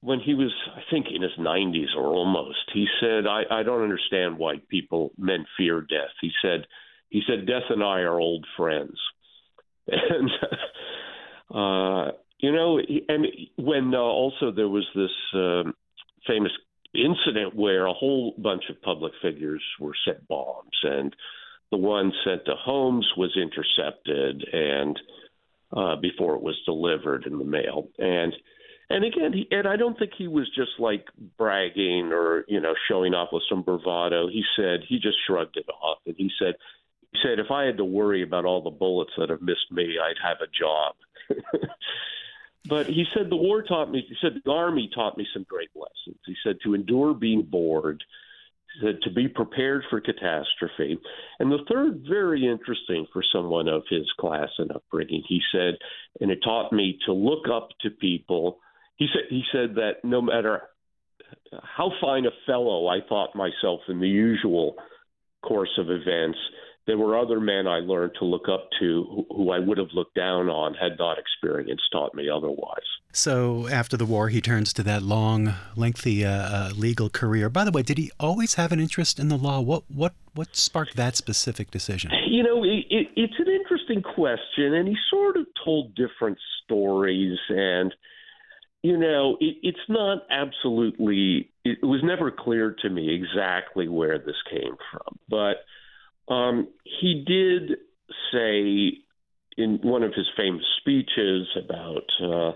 when 0.01 0.20
he 0.20 0.34
was, 0.34 0.54
I 0.75 0.82
think, 0.92 1.08
in 1.13 1.22
his 1.22 1.32
90s 1.39 1.96
or 1.96 2.08
almost, 2.08 2.72
he 2.74 2.88
said, 3.00 3.25
I, 3.27 3.44
"I 3.50 3.63
don't 3.63 3.84
understand 3.84 4.38
why 4.38 4.62
people 4.70 5.12
men 5.18 5.46
fear 5.58 5.82
death." 5.82 6.13
He 6.22 6.32
said 6.42 6.68
he 7.10 7.22
said, 7.27 7.48
Death 7.48 7.70
and 7.70 7.84
I 7.84 8.01
are 8.01 8.20
old 8.20 8.46
friends. 8.56 8.98
And, 9.89 10.30
uh, 11.50 12.12
you 12.39 12.51
know, 12.51 12.77
and 13.08 13.25
when 13.56 13.94
uh, 13.96 14.00
also 14.00 14.51
there 14.51 14.68
was 14.68 14.86
this 14.94 15.12
um, 15.34 15.74
famous 16.27 16.51
incident 16.94 17.56
where 17.56 17.86
a 17.86 17.94
whole 17.94 18.34
bunch 18.38 18.63
of 18.70 18.82
public 18.82 19.13
figures 19.22 19.63
were 19.80 19.94
sent 20.04 20.27
bombs, 20.27 20.77
and 20.84 21.16
the 21.72 21.77
one 21.77 22.12
sent 22.25 22.44
to 22.46 22.56
Holmes 22.56 23.08
was 23.16 23.38
intercepted, 23.38 24.44
and 24.51 25.00
uh, 25.72 25.96
before 25.96 26.36
it 26.36 26.42
was 26.42 26.60
delivered 26.66 27.25
in 27.25 27.39
the 27.39 27.46
mail, 27.46 27.88
and 27.98 28.34
and 28.89 29.03
again, 29.03 29.34
he, 29.34 29.48
and 29.51 29.67
I 29.67 29.75
don't 29.75 29.98
think 29.98 30.12
he 30.17 30.27
was 30.27 30.50
just 30.56 30.79
like 30.79 31.06
bragging 31.38 32.12
or 32.13 32.46
you 32.48 32.60
know 32.60 32.74
showing 32.89 33.13
off 33.13 33.29
with 33.32 33.44
some 33.50 33.62
bravado. 33.62 34.27
He 34.27 34.44
said 34.56 34.82
he 34.88 35.00
just 35.00 35.17
shrugged 35.27 35.58
it 35.58 35.67
off, 35.70 36.00
and 36.06 36.15
he 36.17 36.29
said 36.39 36.56
he 37.12 37.20
said, 37.24 37.39
if 37.39 37.51
I 37.51 37.63
had 37.63 37.77
to 37.77 37.86
worry 37.86 38.24
about 38.24 38.46
all 38.46 38.62
the 38.62 38.70
bullets 38.70 39.12
that 39.17 39.29
have 39.29 39.41
missed 39.41 39.72
me, 39.72 39.98
I'd 40.01 40.27
have 40.27 40.38
a 40.41 40.48
job. 40.48 40.96
but 42.70 42.88
he 42.88 43.06
said 43.13 43.29
the 43.29 43.36
war 43.36 43.63
taught 43.63 43.89
me, 43.89 44.06
he 44.08 44.15
said 44.22 44.41
the 44.44 44.51
army 44.51 44.89
taught 44.94 45.17
me 45.17 45.25
some 45.34 45.46
great 45.48 45.70
lessons. 45.75 46.22
He 46.25 46.36
said 46.44 46.58
to 46.63 46.74
endure 46.74 47.13
being 47.13 47.44
bored, 47.44 48.03
he 48.74 48.86
said 48.86 49.01
to 49.03 49.12
be 49.12 49.27
prepared 49.27 49.84
for 49.89 50.01
catastrophe. 50.01 51.00
And 51.39 51.51
the 51.51 51.65
third, 51.72 52.06
very 52.08 52.46
interesting 52.46 53.08
for 53.13 53.24
someone 53.32 53.67
of 53.67 53.84
his 53.89 54.06
class 54.20 54.50
and 54.58 54.72
upbringing, 54.72 55.24
he 55.27 55.41
said, 55.51 55.75
and 56.20 56.29
it 56.29 56.39
taught 56.44 56.74
me 56.74 57.00
to 57.06 57.13
look 57.13 57.48
up 57.51 57.70
to 57.82 57.89
people. 57.89 58.60
He 58.98 59.08
said, 59.13 59.24
he 59.30 59.44
said 59.51 59.75
that 59.75 60.04
no 60.04 60.22
matter 60.22 60.62
how 61.63 61.92
fine 62.01 62.25
a 62.25 62.32
fellow 62.46 62.88
I 62.88 63.00
thought 63.08 63.36
myself 63.36 63.82
in 63.88 64.00
the 64.00 64.08
usual 64.08 64.75
course 65.44 65.77
of 65.77 65.89
events, 65.89 66.38
there 66.88 66.98
were 66.98 67.18
other 67.18 67.39
men 67.39 67.68
I 67.68 67.80
learned 67.80 68.13
to 68.20 68.25
look 68.25 68.48
up 68.50 68.70
to 68.80 69.25
who, 69.30 69.51
I 69.51 69.60
would 69.60 69.77
have 69.77 69.89
looked 69.94 70.16
down 70.16 70.50
on 70.50 70.74
had 70.74 70.98
not 70.98 71.18
experience 71.20 71.82
taught 71.92 72.16
me 72.16 72.30
otherwise. 72.30 72.88
So 73.12 73.68
after 73.68 73.98
the 73.98 74.06
war, 74.06 74.30
he 74.30 74.42
turns 74.42 74.72
to 74.74 74.84
that 74.84 75.04
long, 75.04 75.54
lengthy 75.75 76.24
uh, 76.24 76.30
uh, 76.30 76.72
legal 76.75 77.10
career. 77.10 77.50
By 77.50 77.66
the 77.66 77.72
way, 77.72 77.82
did 77.82 77.98
he 77.98 78.12
always 78.20 78.56
have 78.56 78.72
an 78.72 78.80
interest 78.80 79.20
in 79.20 79.27
the 79.27 79.38
law? 79.38 79.60
What 79.60 79.84
what 79.94 80.13
what 80.34 80.56
sparked 80.56 80.96
that 80.96 81.16
specific 81.16 81.72
decision? 81.72 82.12
You 82.30 82.44
know, 82.44 82.63
it, 82.63 82.86
it, 82.89 83.08
it's 83.16 83.39
an 83.39 83.48
interesting 83.48 84.01
question, 84.01 84.74
and 84.74 84.88
he 84.88 84.96
sort 85.10 85.36
of 85.36 85.46
told 85.66 85.96
different 85.96 86.38
stories 86.63 87.39
and 87.50 87.94
you 88.84 88.98
know, 88.98 89.38
it, 89.39 89.57
it's 89.63 89.77
not 89.89 90.19
absolutely, 90.29 91.50
it 91.65 91.79
was 91.84 92.01
never 92.03 92.31
clear 92.31 92.75
to 92.81 92.89
me 92.89 93.13
exactly 93.13 93.88
where 93.88 94.19
this 94.19 94.36
came 94.50 94.75
from. 94.91 95.19
But 95.29 96.34
um, 96.34 96.67
he 96.84 97.24
did 97.25 97.77
say 98.31 99.00
in 99.57 99.79
one 99.81 100.03
of 100.03 100.13
his 100.13 100.27
famous 100.38 100.63
speeches 100.79 101.48
about 101.57 102.03
uh, 102.22 102.51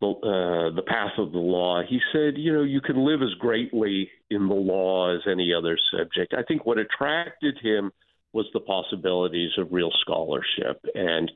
the, 0.00 0.08
uh, 0.08 0.74
the 0.74 0.82
path 0.86 1.12
of 1.18 1.32
the 1.32 1.38
law, 1.38 1.82
he 1.88 1.98
said, 2.12 2.34
you 2.36 2.52
know, 2.52 2.62
you 2.62 2.80
can 2.80 3.04
live 3.04 3.22
as 3.22 3.32
greatly 3.38 4.10
in 4.30 4.48
the 4.48 4.54
law 4.54 5.14
as 5.14 5.22
any 5.30 5.52
other 5.54 5.78
subject. 5.96 6.34
I 6.36 6.42
think 6.42 6.66
what 6.66 6.78
attracted 6.78 7.56
him 7.62 7.90
was 8.32 8.46
the 8.52 8.60
possibilities 8.60 9.52
of 9.56 9.68
real 9.72 9.90
scholarship. 10.02 10.84
And 10.94 11.30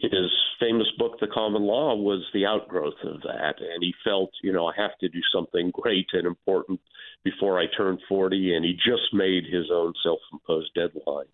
his 0.00 0.30
famous 0.58 0.88
book, 0.98 1.18
The 1.20 1.26
Common 1.26 1.62
Law, 1.62 1.94
was 1.94 2.24
the 2.32 2.46
outgrowth 2.46 3.02
of 3.04 3.20
that. 3.22 3.54
And 3.60 3.82
he 3.82 3.94
felt, 4.04 4.30
you 4.42 4.52
know, 4.52 4.66
I 4.66 4.72
have 4.76 4.96
to 5.00 5.08
do 5.08 5.20
something 5.34 5.70
great 5.72 6.06
and 6.12 6.26
important 6.26 6.80
before 7.24 7.60
I 7.60 7.66
turn 7.76 7.98
40. 8.08 8.54
And 8.54 8.64
he 8.64 8.74
just 8.74 9.12
made 9.12 9.44
his 9.44 9.70
own 9.72 9.92
self 10.02 10.20
imposed 10.32 10.72
deadline 10.74 11.26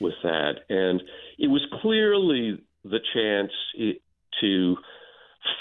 with 0.00 0.14
that. 0.22 0.60
And 0.68 1.02
it 1.38 1.48
was 1.48 1.64
clearly 1.80 2.62
the 2.84 3.00
chance 3.14 3.52
to 4.40 4.76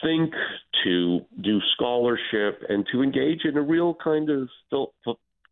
think, 0.03 0.33
to 0.83 1.21
do 1.41 1.59
scholarship, 1.75 2.63
and 2.67 2.85
to 2.91 3.01
engage 3.01 3.45
in 3.45 3.57
a 3.57 3.61
real 3.61 3.95
kind 4.03 4.29
of 4.29 4.49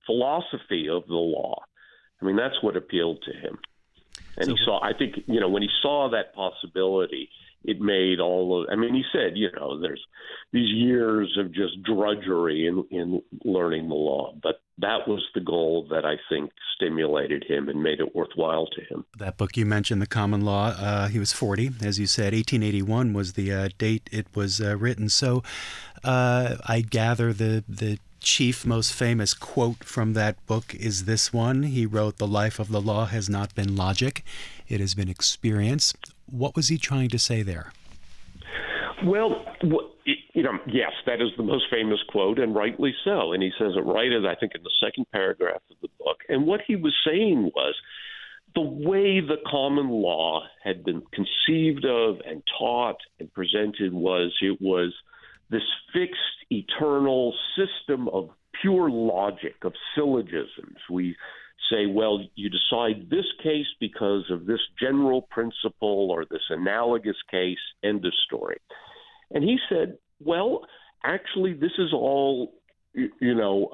philosophy 0.05 0.89
of 0.89 1.05
the 1.07 1.13
law. 1.13 1.61
I 2.21 2.25
mean, 2.25 2.35
that's 2.35 2.61
what 2.61 2.77
appealed 2.77 3.23
to 3.23 3.31
him. 3.31 3.57
And 4.37 4.45
so, 4.45 4.51
he 4.51 4.57
saw, 4.65 4.83
I 4.83 4.93
think, 4.97 5.15
you 5.27 5.39
know, 5.39 5.49
when 5.49 5.61
he 5.61 5.69
saw 5.81 6.09
that 6.11 6.33
possibility, 6.33 7.29
it 7.63 7.79
made 7.79 8.19
all 8.19 8.61
of, 8.61 8.69
I 8.71 8.75
mean, 8.75 8.93
he 8.93 9.03
said, 9.11 9.37
you 9.37 9.49
know, 9.55 9.79
there's 9.79 10.03
these 10.51 10.69
years 10.69 11.37
of 11.39 11.53
just 11.53 11.81
drudgery 11.83 12.67
in, 12.67 12.85
in 12.91 13.21
learning 13.45 13.87
the 13.87 13.95
law. 13.95 14.33
But 14.41 14.61
that 14.79 15.07
was 15.07 15.23
the 15.33 15.39
goal 15.39 15.87
that 15.89 16.03
I 16.05 16.15
think 16.29 16.51
stimulated 16.75 17.45
him 17.47 17.69
and 17.69 17.81
made 17.81 17.99
it 17.99 18.15
worthwhile 18.15 18.67
to 18.67 18.81
him. 18.81 19.05
That 19.17 19.37
book 19.37 19.55
you 19.55 19.65
mentioned, 19.65 20.01
The 20.01 20.07
Common 20.07 20.41
Law, 20.41 20.75
uh, 20.77 21.07
he 21.07 21.19
was 21.19 21.31
40, 21.31 21.71
as 21.83 21.99
you 21.99 22.07
said. 22.07 22.33
1881 22.33 23.13
was 23.13 23.33
the 23.33 23.53
uh, 23.53 23.69
date 23.77 24.09
it 24.11 24.27
was 24.35 24.59
uh, 24.59 24.75
written. 24.77 25.07
So 25.09 25.43
uh, 26.03 26.57
I 26.67 26.81
gather 26.81 27.31
the, 27.31 27.63
the 27.67 27.99
chief, 28.23 28.65
most 28.65 28.93
famous 28.93 29.33
quote 29.33 29.83
from 29.83 30.13
that 30.13 30.43
book 30.47 30.73
is 30.73 31.05
this 31.05 31.31
one. 31.31 31.63
He 31.63 31.85
wrote, 31.85 32.17
The 32.17 32.27
life 32.27 32.57
of 32.57 32.69
the 32.69 32.81
law 32.81 33.05
has 33.05 33.29
not 33.29 33.53
been 33.53 33.75
logic, 33.75 34.23
it 34.67 34.79
has 34.79 34.95
been 34.95 35.09
experience. 35.09 35.93
What 36.31 36.55
was 36.55 36.69
he 36.69 36.77
trying 36.77 37.09
to 37.09 37.19
say 37.19 37.43
there? 37.43 37.73
Well, 39.05 39.45
you 40.33 40.41
know, 40.41 40.57
yes, 40.65 40.91
that 41.05 41.21
is 41.21 41.29
the 41.37 41.43
most 41.43 41.65
famous 41.69 41.99
quote, 42.07 42.39
and 42.39 42.55
rightly 42.55 42.95
so. 43.03 43.33
And 43.33 43.43
he 43.43 43.51
says 43.59 43.73
it 43.75 43.85
right, 43.85 44.11
as 44.11 44.23
I 44.25 44.35
think, 44.35 44.53
in 44.55 44.63
the 44.63 44.71
second 44.81 45.05
paragraph 45.11 45.61
of 45.69 45.75
the 45.81 45.89
book. 45.99 46.21
And 46.29 46.47
what 46.47 46.61
he 46.65 46.75
was 46.75 46.93
saying 47.05 47.51
was 47.53 47.75
the 48.55 48.61
way 48.61 49.19
the 49.19 49.37
common 49.45 49.89
law 49.89 50.43
had 50.63 50.85
been 50.85 51.03
conceived 51.11 51.85
of 51.85 52.21
and 52.25 52.41
taught 52.57 52.97
and 53.19 53.31
presented 53.33 53.93
was 53.93 54.33
it 54.41 54.59
was– 54.61 54.93
this 55.53 55.61
fixed, 55.93 56.19
eternal 56.49 57.33
system 57.55 58.09
of 58.09 58.29
pure 58.61 58.89
logic, 58.89 59.55
of 59.63 59.73
syllogisms. 59.95 60.77
We 60.89 61.15
say, 61.71 61.85
well, 61.85 62.19
you 62.35 62.49
decide 62.49 63.09
this 63.09 63.25
case 63.41 63.67
because 63.79 64.25
of 64.29 64.45
this 64.45 64.59
general 64.79 65.21
principle 65.21 66.11
or 66.11 66.25
this 66.25 66.41
analogous 66.49 67.15
case, 67.31 67.57
end 67.83 68.05
of 68.05 68.13
story. 68.25 68.57
And 69.31 69.43
he 69.43 69.57
said, 69.69 69.97
well, 70.19 70.61
actually, 71.03 71.53
this 71.53 71.71
is 71.77 71.93
all, 71.93 72.53
you 72.93 73.35
know, 73.35 73.69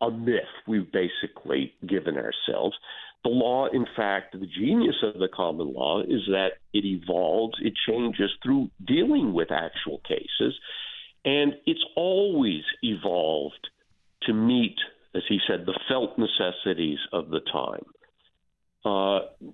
a, 0.00 0.06
a 0.06 0.10
myth 0.10 0.54
we've 0.66 0.90
basically 0.90 1.74
given 1.86 2.16
ourselves. 2.16 2.76
The 3.24 3.30
law, 3.30 3.68
in 3.72 3.86
fact, 3.96 4.38
the 4.38 4.46
genius 4.46 4.96
of 5.02 5.14
the 5.14 5.28
common 5.34 5.72
law 5.72 6.02
is 6.02 6.22
that 6.28 6.52
it 6.72 6.84
evolves, 6.84 7.56
it 7.60 7.72
changes 7.88 8.30
through 8.42 8.70
dealing 8.86 9.32
with 9.32 9.50
actual 9.50 10.00
cases, 10.06 10.54
and 11.24 11.54
it's 11.66 11.84
always 11.96 12.62
evolved 12.82 13.68
to 14.22 14.34
meet, 14.34 14.76
as 15.14 15.22
he 15.28 15.38
said, 15.46 15.64
the 15.66 15.78
felt 15.88 16.18
necessities 16.18 16.98
of 17.12 17.30
the 17.30 17.40
time. 17.52 17.84
Uh, 18.84 19.50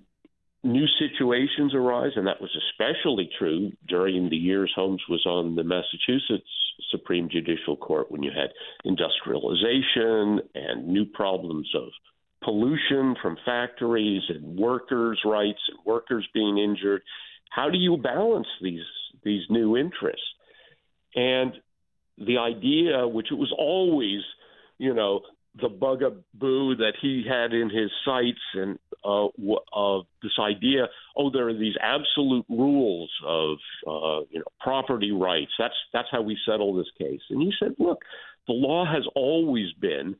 new 0.63 0.85
situations 0.99 1.73
arise, 1.73 2.11
and 2.15 2.27
that 2.27 2.41
was 2.41 2.55
especially 2.69 3.29
true 3.37 3.71
during 3.87 4.29
the 4.29 4.35
years 4.35 4.71
Holmes 4.75 5.01
was 5.09 5.25
on 5.25 5.55
the 5.55 5.63
Massachusetts 5.63 6.49
Supreme 6.91 7.29
Judicial 7.29 7.77
Court 7.77 8.11
when 8.11 8.23
you 8.23 8.31
had 8.31 8.49
industrialization 8.83 10.41
and 10.55 10.87
new 10.87 11.05
problems 11.05 11.69
of 11.75 11.89
pollution 12.43 13.15
from 13.21 13.37
factories 13.45 14.23
and 14.29 14.57
workers' 14.57 15.19
rights 15.23 15.61
and 15.69 15.77
workers 15.85 16.27
being 16.33 16.57
injured. 16.57 17.01
How 17.49 17.69
do 17.69 17.77
you 17.77 17.97
balance 17.97 18.47
these 18.61 18.81
these 19.23 19.43
new 19.49 19.77
interests? 19.77 20.25
And 21.15 21.53
the 22.17 22.37
idea, 22.37 23.07
which 23.07 23.31
it 23.31 23.35
was 23.35 23.53
always, 23.57 24.21
you 24.77 24.93
know, 24.93 25.21
the 25.59 25.67
bugaboo 25.67 26.75
that 26.77 26.93
he 27.01 27.25
had 27.27 27.53
in 27.53 27.69
his 27.69 27.91
sights 28.05 28.39
and 28.53 28.79
uh, 29.03 29.27
of 29.73 30.05
this 30.23 30.31
idea, 30.39 30.87
oh, 31.17 31.29
there 31.29 31.49
are 31.49 31.57
these 31.57 31.75
absolute 31.81 32.45
rules 32.47 33.11
of 33.25 33.57
uh, 33.85 34.21
you 34.29 34.39
know 34.39 34.45
property 34.59 35.11
rights. 35.11 35.51
That's 35.59 35.73
that's 35.91 36.07
how 36.11 36.21
we 36.21 36.37
settle 36.45 36.75
this 36.75 36.91
case. 36.97 37.21
And 37.29 37.41
he 37.41 37.51
said, 37.59 37.75
look, 37.79 38.03
the 38.47 38.53
law 38.53 38.85
has 38.85 39.03
always 39.15 39.73
been 39.73 40.15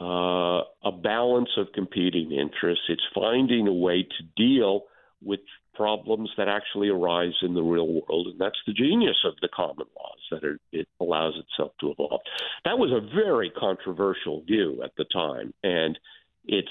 uh, 0.00 0.62
a 0.84 0.92
balance 1.02 1.50
of 1.56 1.72
competing 1.72 2.32
interests. 2.32 2.84
It's 2.88 3.02
finding 3.14 3.66
a 3.66 3.72
way 3.72 4.02
to 4.02 4.24
deal 4.36 4.84
with 5.22 5.40
problems 5.82 6.30
that 6.36 6.48
actually 6.48 6.88
arise 6.88 7.32
in 7.42 7.54
the 7.54 7.62
real 7.62 7.88
world, 7.88 8.28
and 8.28 8.38
that's 8.38 8.58
the 8.68 8.72
genius 8.72 9.16
of 9.24 9.34
the 9.42 9.48
common 9.48 9.86
laws 9.96 10.18
that 10.30 10.44
are, 10.44 10.58
it 10.70 10.86
allows 11.00 11.34
itself 11.36 11.72
to 11.80 11.90
evolve. 11.90 12.20
That 12.64 12.78
was 12.78 12.92
a 12.92 13.14
very 13.14 13.50
controversial 13.50 14.42
view 14.42 14.80
at 14.84 14.92
the 14.96 15.04
time, 15.12 15.52
and 15.64 15.98
it's 16.44 16.68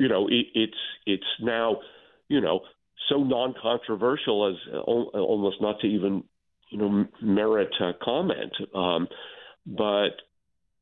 you 0.00 0.08
know 0.08 0.26
it, 0.26 0.46
it's 0.54 0.82
it's 1.06 1.32
now 1.40 1.78
you 2.28 2.40
know 2.40 2.60
so 3.08 3.22
non-controversial 3.22 4.48
as 4.48 4.80
almost 4.84 5.60
not 5.60 5.78
to 5.80 5.86
even 5.86 6.24
you 6.70 6.78
know 6.78 7.06
merit 7.22 7.72
a 7.80 7.92
comment. 8.02 8.52
Um, 8.74 9.06
but 9.64 10.16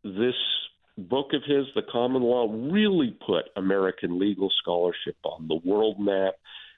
this 0.04 0.34
book 0.96 1.32
of 1.34 1.42
his, 1.46 1.66
The 1.74 1.82
Common 1.92 2.22
Law, 2.22 2.50
really 2.72 3.14
put 3.26 3.44
American 3.56 4.18
legal 4.18 4.50
scholarship 4.62 5.16
on 5.24 5.48
the 5.48 5.60
world 5.64 6.00
map. 6.00 6.34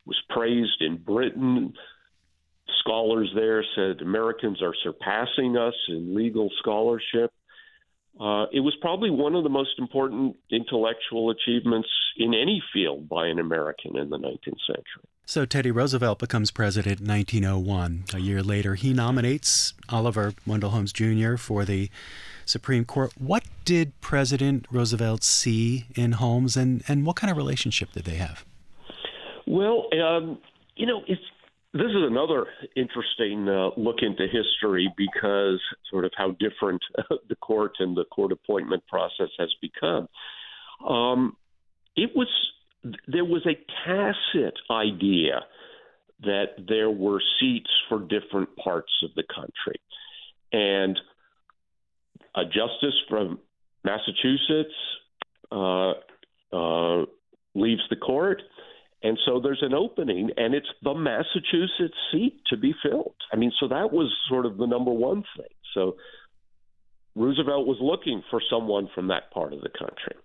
Was 0.08 0.20
praised 0.30 0.80
in 0.80 0.96
Britain. 0.96 1.74
Scholars 2.80 3.30
there 3.34 3.62
said 3.76 4.00
Americans 4.00 4.62
are 4.62 4.74
surpassing 4.82 5.56
us 5.56 5.74
in 5.88 6.14
legal 6.16 6.48
scholarship. 6.58 7.30
Uh, 8.18 8.46
it 8.52 8.60
was 8.60 8.74
probably 8.80 9.10
one 9.10 9.34
of 9.34 9.44
the 9.44 9.50
most 9.50 9.78
important 9.78 10.36
intellectual 10.50 11.30
achievements 11.30 11.88
in 12.16 12.34
any 12.34 12.62
field 12.72 13.08
by 13.08 13.26
an 13.26 13.38
American 13.38 13.96
in 13.96 14.08
the 14.08 14.16
19th 14.16 14.58
century. 14.66 15.04
So 15.26 15.44
Teddy 15.44 15.70
Roosevelt 15.70 16.18
becomes 16.18 16.50
president 16.50 17.00
in 17.00 17.06
1901. 17.06 18.04
A 18.14 18.18
year 18.18 18.42
later, 18.42 18.76
he 18.76 18.94
nominates 18.94 19.74
Oliver 19.90 20.32
Wendell 20.46 20.70
Holmes 20.70 20.90
Jr. 20.90 21.36
for 21.36 21.66
the 21.66 21.90
Supreme 22.46 22.86
Court. 22.86 23.12
What 23.18 23.44
did 23.66 23.92
President 24.00 24.64
Roosevelt 24.70 25.22
see 25.22 25.84
in 25.94 26.12
Holmes, 26.12 26.56
and, 26.56 26.82
and 26.88 27.04
what 27.04 27.16
kind 27.16 27.30
of 27.30 27.36
relationship 27.36 27.92
did 27.92 28.04
they 28.04 28.14
have? 28.14 28.46
Well, 29.48 29.86
um, 29.98 30.38
you 30.76 30.86
know, 30.86 31.02
it's 31.06 31.22
this 31.72 31.86
is 31.86 32.02
another 32.02 32.46
interesting 32.76 33.48
uh, 33.48 33.70
look 33.78 33.96
into 34.02 34.26
history 34.26 34.92
because 34.96 35.60
sort 35.90 36.04
of 36.04 36.12
how 36.16 36.32
different 36.32 36.82
the 37.28 37.36
court 37.36 37.72
and 37.78 37.96
the 37.96 38.04
court 38.04 38.32
appointment 38.32 38.86
process 38.86 39.28
has 39.38 39.48
become. 39.62 40.08
Um, 40.86 41.36
it 41.96 42.10
was 42.14 42.28
there 43.06 43.24
was 43.24 43.46
a 43.46 43.56
tacit 43.86 44.54
idea 44.70 45.40
that 46.20 46.66
there 46.68 46.90
were 46.90 47.22
seats 47.40 47.70
for 47.88 48.00
different 48.00 48.54
parts 48.56 48.92
of 49.02 49.10
the 49.16 49.24
country, 49.34 49.80
and 50.52 50.98
a 52.34 52.44
justice 52.44 52.98
from 53.08 53.38
Massachusetts 53.82 54.74
uh, 55.50 55.92
uh, 56.52 57.06
leaves 57.54 57.82
the 57.88 57.96
court. 57.96 58.42
And 59.02 59.18
so 59.24 59.40
there's 59.40 59.62
an 59.62 59.74
opening, 59.74 60.30
and 60.36 60.54
it's 60.54 60.68
the 60.82 60.94
Massachusetts 60.94 61.96
seat 62.10 62.40
to 62.50 62.56
be 62.56 62.74
filled. 62.82 63.14
I 63.32 63.36
mean, 63.36 63.52
so 63.60 63.68
that 63.68 63.92
was 63.92 64.12
sort 64.28 64.44
of 64.44 64.56
the 64.56 64.66
number 64.66 64.90
one 64.90 65.22
thing. 65.36 65.46
So 65.74 65.96
Roosevelt 67.14 67.66
was 67.66 67.78
looking 67.80 68.22
for 68.30 68.40
someone 68.50 68.88
from 68.94 69.08
that 69.08 69.30
part 69.30 69.52
of 69.52 69.60
the 69.60 69.68
country. 69.68 70.16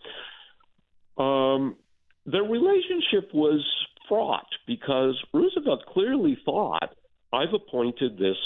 Um, 1.18 1.76
their 2.26 2.44
relationship 2.44 3.32
was 3.34 3.64
fraught 4.10 4.48
because 4.66 5.22
Roosevelt 5.34 5.86
clearly 5.88 6.38
thought, 6.44 6.96
I've 7.32 7.54
appointed 7.54 8.18
this 8.18 8.38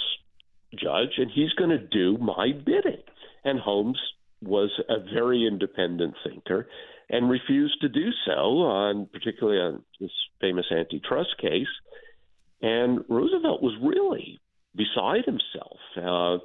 judge, 0.73 1.17
and 1.17 1.31
he's 1.33 1.53
going 1.53 1.69
to 1.69 1.79
do 1.79 2.17
my 2.17 2.51
bidding. 2.51 3.01
And 3.45 3.59
Holmes 3.59 3.99
was 4.41 4.71
a 4.89 4.99
very 5.13 5.47
independent 5.47 6.15
thinker 6.23 6.67
and 7.09 7.29
refused 7.29 7.81
to 7.81 7.89
do 7.89 8.09
so 8.25 8.31
on 8.31 9.07
particularly 9.11 9.59
on 9.59 9.83
this 9.99 10.11
famous 10.41 10.65
antitrust 10.71 11.37
case. 11.39 11.67
And 12.61 13.03
Roosevelt 13.07 13.61
was 13.61 13.75
really 13.81 14.39
beside 14.75 15.25
himself 15.25 15.79
uh, 15.95 16.35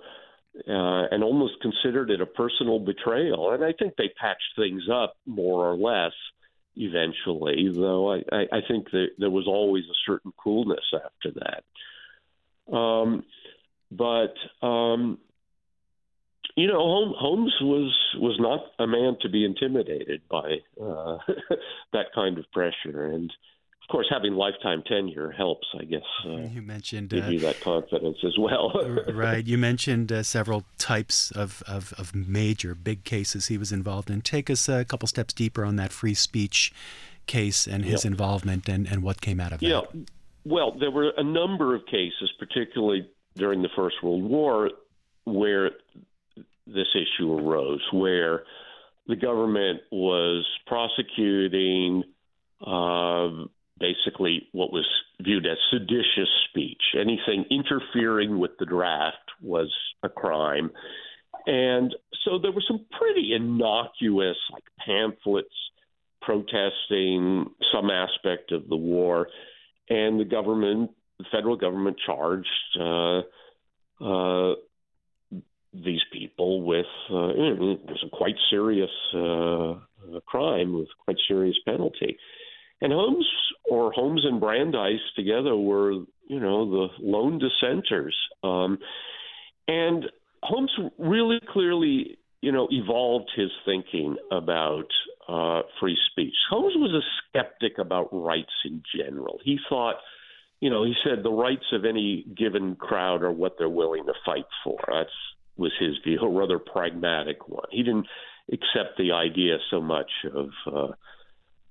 uh, 0.71 1.07
and 1.11 1.25
almost 1.25 1.55
considered 1.63 2.11
it 2.11 2.21
a 2.21 2.27
personal 2.27 2.79
betrayal. 2.79 3.53
And 3.53 3.65
I 3.65 3.73
think 3.73 3.95
they 3.97 4.11
patched 4.21 4.57
things 4.57 4.83
up 4.93 5.15
more 5.27 5.67
or 5.67 5.77
less 5.77 6.13
eventually, 6.77 7.71
though 7.75 8.13
I, 8.13 8.23
I, 8.33 8.41
I 8.53 8.61
think 8.67 8.91
that 8.93 9.09
there 9.19 9.31
was 9.31 9.47
always 9.47 9.85
a 9.85 10.01
certain 10.07 10.33
coolness 10.43 10.85
after 10.95 11.41
that. 11.41 12.75
Um, 12.75 13.25
but 13.91 14.35
um, 14.67 15.19
you 16.57 16.67
know, 16.67 17.15
Holmes 17.17 17.55
was 17.61 17.95
was 18.19 18.37
not 18.39 18.61
a 18.79 18.87
man 18.87 19.17
to 19.23 19.29
be 19.29 19.45
intimidated 19.45 20.21
by 20.29 20.59
uh, 20.81 21.19
that 21.93 22.13
kind 22.15 22.39
of 22.39 22.51
pressure, 22.53 23.07
and 23.07 23.33
of 23.83 23.89
course, 23.89 24.07
having 24.11 24.35
lifetime 24.35 24.83
tenure 24.87 25.31
helps. 25.31 25.67
I 25.79 25.85
guess 25.85 26.03
uh, 26.27 26.49
you 26.53 26.61
mentioned 26.61 27.09
give 27.09 27.25
uh, 27.25 27.29
you 27.29 27.41
that 27.41 27.61
confidence 27.61 28.19
as 28.25 28.37
well. 28.39 28.73
right. 29.13 29.45
You 29.47 29.57
mentioned 29.57 30.13
uh, 30.13 30.23
several 30.23 30.65
types 30.79 31.31
of, 31.31 31.63
of, 31.67 31.95
of 31.99 32.15
major 32.15 32.75
big 32.75 33.05
cases 33.05 33.47
he 33.47 33.57
was 33.57 33.73
involved 33.73 34.11
in. 34.11 34.21
Take 34.21 34.51
us 34.51 34.69
a 34.69 34.85
couple 34.85 35.09
steps 35.09 35.33
deeper 35.33 35.65
on 35.65 35.77
that 35.77 35.91
free 35.91 36.15
speech 36.15 36.73
case 37.27 37.67
and 37.67 37.85
his 37.85 38.05
yeah. 38.05 38.11
involvement 38.11 38.69
and, 38.69 38.87
and 38.87 39.03
what 39.03 39.21
came 39.21 39.41
out 39.41 39.53
of 39.53 39.63
it. 39.63 39.69
yeah. 39.69 39.81
that. 39.93 40.11
Well, 40.45 40.73
there 40.73 40.91
were 40.91 41.13
a 41.17 41.23
number 41.23 41.75
of 41.75 41.87
cases, 41.87 42.33
particularly 42.39 43.09
during 43.37 43.63
the 43.63 43.69
First 43.77 44.03
World 44.03 44.25
War, 44.25 44.71
where 45.25 45.71
this 46.67 46.89
issue 46.95 47.33
arose, 47.39 47.83
where 47.93 48.45
the 49.07 49.17
government 49.17 49.81
was 49.91 50.47
prosecuting 50.67 52.05
uh, 52.65 53.29
basically 53.79 54.49
what 54.53 54.73
was 54.73 54.87
viewed 55.21 55.47
as 55.47 55.59
seditious 55.71 56.29
speech. 56.49 56.83
Anything 56.95 57.45
interfering 57.51 58.39
with 58.39 58.53
the 58.59 58.67
draft 58.67 59.17
was 59.41 59.73
a 60.03 60.09
crime. 60.09 60.71
And 61.47 61.93
so 62.25 62.39
there 62.39 62.53
were 62.53 62.63
some 62.67 62.87
pretty 62.97 63.35
innocuous, 63.35 64.37
like 64.53 64.63
pamphlets 64.87 65.49
protesting 66.21 67.51
some 67.73 67.91
aspect 67.91 68.53
of 68.53 68.69
the 68.69 68.77
war. 68.77 69.27
And 69.89 70.21
the 70.21 70.25
government, 70.25 70.93
the 71.19 71.25
federal 71.33 71.57
government, 71.57 71.97
charged 72.07 72.49
uh, 72.81 73.23
these 75.75 76.01
people 76.13 76.63
with 76.63 76.87
uh, 77.11 77.32
it 77.43 77.59
was 77.59 78.05
a 78.05 78.17
quite 78.17 78.37
serious 78.51 78.91
uh, 79.15 79.75
crime 80.27 80.73
with 80.75 80.89
quite 81.05 81.17
serious 81.29 81.57
penalty. 81.65 82.17
And 82.81 82.93
Holmes 82.93 83.29
or 83.71 83.93
Holmes 83.93 84.25
and 84.25 84.41
Brandeis 84.41 85.01
together 85.15 85.57
were, 85.57 85.93
you 85.93 86.41
know, 86.41 86.71
the 86.71 86.89
lone 87.01 87.39
dissenters. 87.39 88.17
Um, 88.43 88.79
and 89.69 90.05
Holmes 90.43 90.73
really 90.99 91.39
clearly, 91.53 92.19
you 92.41 92.51
know, 92.51 92.67
evolved 92.71 93.31
his 93.37 93.51
thinking 93.65 94.17
about 94.33 94.87
uh, 95.29 95.63
free 95.79 95.97
speech. 96.11 96.35
Holmes 96.51 96.75
was 96.77 96.93
a 96.93 97.07
skeptic 97.29 97.79
about 97.79 98.09
rights 98.13 98.53
in 98.65 98.83
general. 98.97 99.39
He 99.45 99.59
thought, 99.69 99.97
you 100.61 100.69
know, 100.69 100.85
he 100.85 100.95
said 101.05 101.23
the 101.23 101.31
rights 101.31 101.67
of 101.73 101.85
any 101.85 102.27
given 102.37 102.75
crowd 102.75 103.23
are 103.23 103.33
what 103.33 103.55
they're 103.59 103.69
willing 103.69 104.05
to 104.07 104.15
fight 104.25 104.47
for. 104.65 104.79
That's 104.89 105.11
was 105.57 105.73
his 105.79 105.97
view, 106.05 106.19
a 106.21 106.29
rather 106.29 106.59
pragmatic 106.59 107.49
one. 107.49 107.67
He 107.71 107.83
didn't 107.83 108.07
accept 108.53 108.99
the 108.99 109.13
idea 109.13 109.59
so 109.71 109.81
much 109.81 110.11
of, 110.33 110.51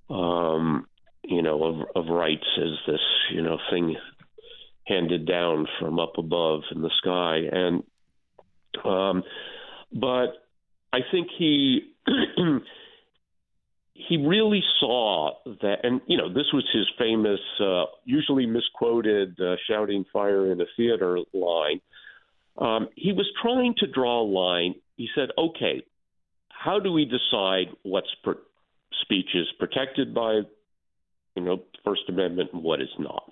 uh, 0.10 0.14
um, 0.14 0.88
you 1.24 1.42
know, 1.42 1.64
of, 1.64 1.76
of 1.96 2.12
rights 2.12 2.48
as 2.58 2.78
this, 2.88 3.02
you 3.32 3.42
know, 3.42 3.58
thing 3.70 3.96
handed 4.88 5.26
down 5.28 5.68
from 5.80 6.00
up 6.00 6.14
above 6.18 6.62
in 6.72 6.82
the 6.82 6.92
sky. 7.02 7.42
And, 7.52 7.84
um, 8.84 9.24
but 9.92 10.34
I 10.94 11.00
think 11.12 11.28
he. 11.38 11.94
he 13.94 14.18
really 14.18 14.64
saw 14.80 15.32
that, 15.46 15.78
and 15.84 16.02
you 16.08 16.18
know, 16.18 16.30
this 16.30 16.48
was 16.54 16.68
his 16.74 16.88
famous, 16.98 17.40
uh, 17.60 17.86
usually 18.04 18.46
misquoted, 18.46 19.40
uh, 19.40 19.56
"shouting 19.70 20.06
fire 20.12 20.52
in 20.52 20.62
a 20.62 20.66
theater" 20.76 21.20
line. 21.34 21.82
Um, 22.58 22.90
he 22.96 23.14
was 23.14 23.28
trying 23.42 23.76
to 23.80 23.88
draw 23.88 24.22
a 24.22 24.28
line. 24.28 24.76
He 24.98 25.08
said, 25.16 25.30
"Okay, 25.38 25.84
how 26.50 26.80
do 26.80 26.92
we 26.92 27.06
decide 27.06 27.76
what's 27.84 28.14
per- 28.24 28.42
speech 29.02 29.30
is 29.34 29.48
protected 29.58 30.14
by, 30.14 30.42
you 31.36 31.44
know, 31.44 31.64
First 31.84 32.04
Amendment 32.10 32.52
and 32.54 32.64
what 32.64 32.82
is 32.82 32.94
not?" 33.00 33.32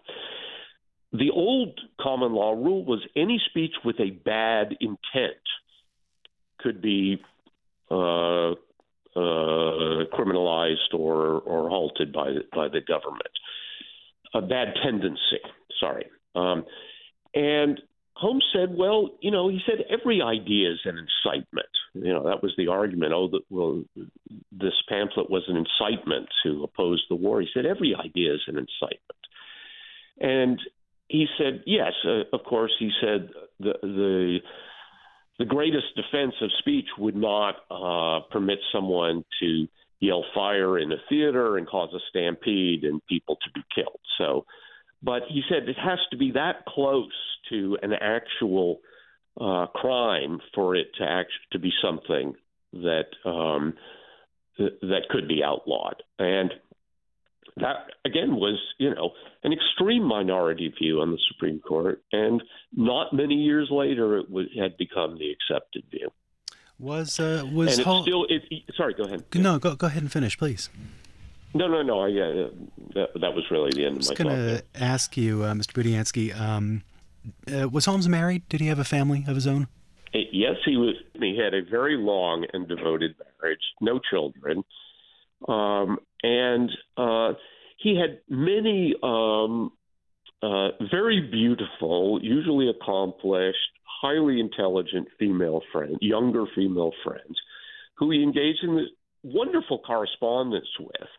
The 1.12 1.32
old 1.32 1.80
common 2.00 2.34
law 2.34 2.52
rule 2.52 2.86
was 2.86 3.02
any 3.16 3.42
speech 3.50 3.74
with 3.84 4.00
a 4.00 4.12
bad 4.12 4.78
intent 4.80 5.44
could 6.60 6.82
be 6.82 7.20
uh, 7.90 8.52
uh, 9.16 10.06
criminalized 10.14 10.94
or, 10.94 11.40
or 11.40 11.70
halted 11.70 12.14
by 12.14 12.32
the, 12.32 12.42
by 12.54 12.68
the 12.68 12.82
government. 12.82 13.32
A 14.36 14.42
bad 14.42 14.76
tendency, 14.84 15.40
sorry. 15.80 16.06
Um, 16.36 16.66
and 17.34 17.82
Holmes 18.20 18.44
said, 18.54 18.76
well, 18.76 19.12
you 19.22 19.32
know, 19.32 19.48
he 19.48 19.60
said 19.66 19.86
every 19.90 20.22
idea 20.22 20.72
is 20.72 20.80
an 20.84 20.98
incitement. 20.98 21.70
You 21.94 22.14
know, 22.14 22.24
that 22.24 22.44
was 22.44 22.54
the 22.58 22.68
argument. 22.68 23.14
Oh, 23.14 23.30
the, 23.30 23.40
well, 23.50 23.84
this 24.52 24.74
pamphlet 24.90 25.30
was 25.30 25.44
an 25.48 25.56
incitement 25.56 26.28
to 26.44 26.64
oppose 26.64 27.04
the 27.10 27.16
war. 27.16 27.40
He 27.40 27.48
said 27.54 27.66
every 27.66 27.96
idea 27.96 28.34
is 28.34 28.42
an 28.48 28.58
incitement. 28.58 29.22
And 30.20 30.60
he 31.08 31.28
said, 31.38 31.64
yes, 31.66 31.94
uh, 32.06 32.24
of 32.34 32.44
course. 32.44 32.72
He 32.78 32.92
said 33.02 33.30
the 33.60 33.74
the 33.82 34.38
the 35.40 35.46
greatest 35.46 35.96
defense 35.96 36.36
of 36.42 36.52
speech 36.60 36.88
would 36.98 37.16
not 37.16 37.56
uh, 37.72 38.26
permit 38.30 38.60
someone 38.74 39.24
to 39.40 39.68
yell 40.02 40.26
fire 40.36 40.78
in 40.78 40.92
a 40.92 40.98
theater 41.08 41.58
and 41.58 41.68
cause 41.68 41.94
a 41.94 42.00
stampede 42.10 42.84
and 42.84 43.02
people 43.08 43.38
to 43.38 43.52
be 43.54 43.62
killed. 43.74 44.00
So, 44.18 44.46
but 45.02 45.24
he 45.30 45.42
said 45.50 45.70
it 45.70 45.78
has 45.78 46.00
to 46.12 46.18
be 46.18 46.32
that 46.32 46.66
close 46.68 47.12
to 47.50 47.78
an 47.82 47.94
actual 47.94 48.80
uh, 49.40 49.68
crime 49.68 50.40
for 50.54 50.76
it 50.76 50.88
to 50.98 51.04
act 51.04 51.32
to 51.52 51.60
be 51.60 51.72
something 51.82 52.34
that 52.74 53.08
um, 53.26 53.74
th- 54.58 54.74
that 54.82 55.04
could 55.10 55.28
be 55.28 55.42
outlawed. 55.44 56.04
And 56.18 56.52
that 57.58 57.88
again 58.06 58.36
was, 58.36 58.60
you 58.78 58.94
know, 58.94 59.12
an 59.44 59.54
extreme 59.54 60.04
minority 60.04 60.74
view 60.80 61.00
on 61.02 61.12
the 61.12 61.20
Supreme 61.32 61.60
Court, 61.60 62.02
and 62.12 62.42
not 62.76 63.14
many 63.14 63.36
years 63.36 63.70
later, 63.72 64.18
it 64.18 64.30
was, 64.30 64.48
had 64.58 64.78
become 64.78 65.18
the 65.18 65.32
accepted 65.32 65.84
view. 65.92 66.10
Was 66.78 67.20
uh, 67.20 67.46
was 67.52 67.74
still? 67.74 68.26
It, 68.30 68.44
sorry, 68.78 68.94
go 68.94 69.04
ahead. 69.04 69.26
No, 69.36 69.60
go 69.60 69.76
go 69.76 69.88
ahead 69.88 70.02
and 70.02 70.12
finish, 70.12 70.38
please. 70.38 70.70
No, 71.54 71.68
no, 71.68 71.82
no. 71.82 72.06
Yeah, 72.06 72.48
that, 72.94 73.10
that 73.20 73.34
was 73.34 73.46
really 73.50 73.72
the 73.72 73.86
end 73.86 73.98
of 73.98 74.04
my. 74.04 74.08
I 74.08 74.12
was 74.12 74.18
going 74.18 74.58
to 74.58 74.64
ask 74.76 75.18
you, 75.18 75.44
uh, 75.44 75.54
Mr. 75.54 75.74
Budiansky, 75.74 76.40
um, 76.40 76.84
uh, 77.52 77.68
was 77.70 77.86
Holmes 77.86 78.08
married? 78.08 78.48
Did 78.50 78.62
he 78.62 78.68
have 78.68 78.80
a 78.80 78.84
family 78.84 79.26
of 79.28 79.36
his 79.36 79.48
own? 79.48 79.68
Yes, 80.14 80.56
he 80.66 80.78
was. 80.78 80.96
He 81.14 81.38
had 81.38 81.54
a 81.54 81.62
very 81.70 81.98
long 81.98 82.46
and 82.54 82.68
devoted 82.68 83.16
marriage, 83.42 83.60
no 83.82 84.00
children. 84.10 84.64
Um, 85.48 86.00
and 86.24 86.72
uh, 86.98 87.34
he 87.78 87.96
had 87.96 88.20
many 88.28 88.96
um, 89.04 89.72
uh, 90.42 90.70
very 90.92 91.22
beautiful, 91.22 92.20
usually 92.22 92.70
accomplished, 92.70 93.58
highly 94.02 94.40
intelligent 94.40 95.08
female 95.18 95.62
friends, 95.72 95.98
younger 96.02 96.46
female 96.56 96.92
friends, 97.04 97.40
who 97.98 98.12
he 98.12 98.24
engaged 98.24 98.64
in 98.64 98.88
wonderful 99.24 99.80
correspondence 99.80 100.70
with. 100.80 101.10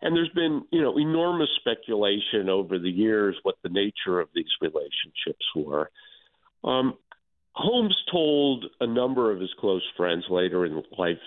And 0.00 0.14
there's 0.14 0.30
been, 0.30 0.62
you 0.70 0.80
know, 0.80 0.98
enormous 0.98 1.48
speculation 1.58 2.48
over 2.48 2.78
the 2.78 2.90
years 2.90 3.36
what 3.42 3.56
the 3.62 3.68
nature 3.68 4.20
of 4.20 4.28
these 4.34 4.46
relationships 4.60 5.44
were. 5.56 5.90
Um, 6.62 6.94
Holmes 7.52 7.96
told 8.10 8.66
a 8.80 8.86
number 8.86 9.32
of 9.32 9.40
his 9.40 9.50
close 9.58 9.82
friends 9.96 10.24
later 10.30 10.64
in 10.64 10.82
life 10.96 11.18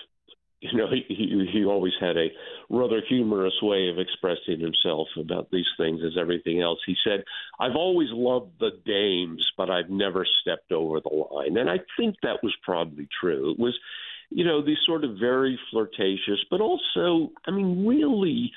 you 0.62 0.78
know, 0.78 0.86
he, 0.88 1.04
he 1.08 1.48
he 1.52 1.64
always 1.64 1.94
had 2.00 2.16
a 2.16 2.28
rather 2.70 3.02
humorous 3.08 3.60
way 3.60 3.88
of 3.88 3.98
expressing 3.98 4.60
himself 4.60 5.08
about 5.18 5.50
these 5.50 5.66
things 5.76 6.00
as 6.04 6.16
everything 6.18 6.60
else. 6.60 6.78
He 6.86 6.94
said, 7.02 7.24
"I've 7.58 7.74
always 7.74 8.10
loved 8.12 8.60
the 8.60 8.70
dames, 8.86 9.50
but 9.56 9.70
I've 9.70 9.90
never 9.90 10.24
stepped 10.40 10.70
over 10.70 11.00
the 11.00 11.08
line," 11.08 11.56
and 11.56 11.68
I 11.68 11.80
think 11.96 12.14
that 12.22 12.44
was 12.44 12.54
probably 12.62 13.08
true. 13.20 13.50
It 13.50 13.58
was, 13.58 13.76
you 14.34 14.44
know, 14.44 14.64
these 14.64 14.78
sort 14.86 15.04
of 15.04 15.16
very 15.18 15.58
flirtatious, 15.70 16.44
but 16.50 16.60
also, 16.60 17.30
I 17.46 17.50
mean, 17.50 17.86
really 17.86 18.52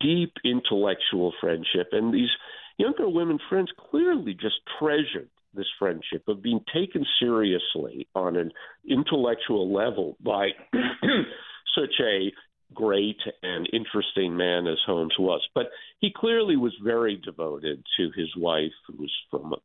deep 0.00 0.34
intellectual 0.44 1.32
friendship, 1.40 1.88
and 1.92 2.12
these 2.12 2.30
younger 2.76 3.08
women 3.08 3.38
friends 3.48 3.70
clearly 3.90 4.34
just 4.34 4.56
treasured 4.78 5.30
this 5.54 5.66
friendship 5.78 6.28
of 6.28 6.42
being 6.42 6.60
taken 6.72 7.04
seriously 7.20 8.06
on 8.14 8.36
an 8.36 8.52
intellectual 8.88 9.72
level 9.72 10.16
by 10.20 10.48
such 11.74 11.94
a 12.00 12.32
great 12.74 13.18
and 13.42 13.68
interesting 13.72 14.36
man 14.36 14.66
as 14.66 14.78
Holmes 14.86 15.14
was. 15.18 15.46
But 15.54 15.70
he 16.00 16.12
clearly 16.14 16.56
was 16.56 16.74
very 16.82 17.16
devoted 17.16 17.82
to 17.96 18.10
his 18.14 18.28
wife, 18.36 18.72
who 18.86 18.96
was 18.98 19.12
from 19.30 19.52
a 19.52 19.56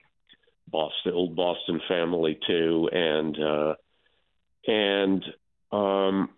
Boston, 0.70 1.14
old 1.14 1.36
Boston 1.36 1.82
family 1.88 2.40
too, 2.48 2.90
and 2.92 3.38
uh, 3.40 3.74
and 4.66 5.24
um, 5.74 6.30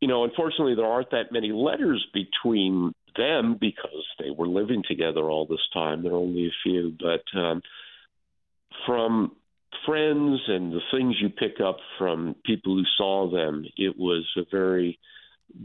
you 0.00 0.08
know, 0.08 0.24
unfortunately, 0.24 0.74
there 0.74 0.86
aren't 0.86 1.10
that 1.10 1.32
many 1.32 1.52
letters 1.52 2.06
between 2.12 2.92
them 3.16 3.56
because 3.60 4.06
they 4.18 4.30
were 4.30 4.46
living 4.46 4.82
together 4.86 5.22
all 5.22 5.46
this 5.46 5.66
time. 5.72 6.02
There 6.02 6.12
are 6.12 6.16
only 6.16 6.46
a 6.46 6.54
few, 6.62 6.94
but 6.98 7.38
um, 7.38 7.62
from 8.84 9.32
friends 9.84 10.40
and 10.48 10.72
the 10.72 10.80
things 10.92 11.16
you 11.20 11.30
pick 11.30 11.60
up 11.60 11.78
from 11.98 12.36
people 12.44 12.76
who 12.76 12.84
saw 12.96 13.30
them, 13.30 13.64
it 13.76 13.96
was 13.98 14.24
a 14.36 14.42
very 14.50 14.98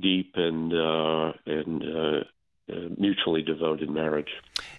deep 0.01 0.33
and 0.35 0.73
uh, 0.73 1.33
and 1.45 1.83
uh, 1.83 2.23
uh, 2.71 2.89
mutually 2.97 3.41
devoted 3.41 3.89
marriage. 3.89 4.29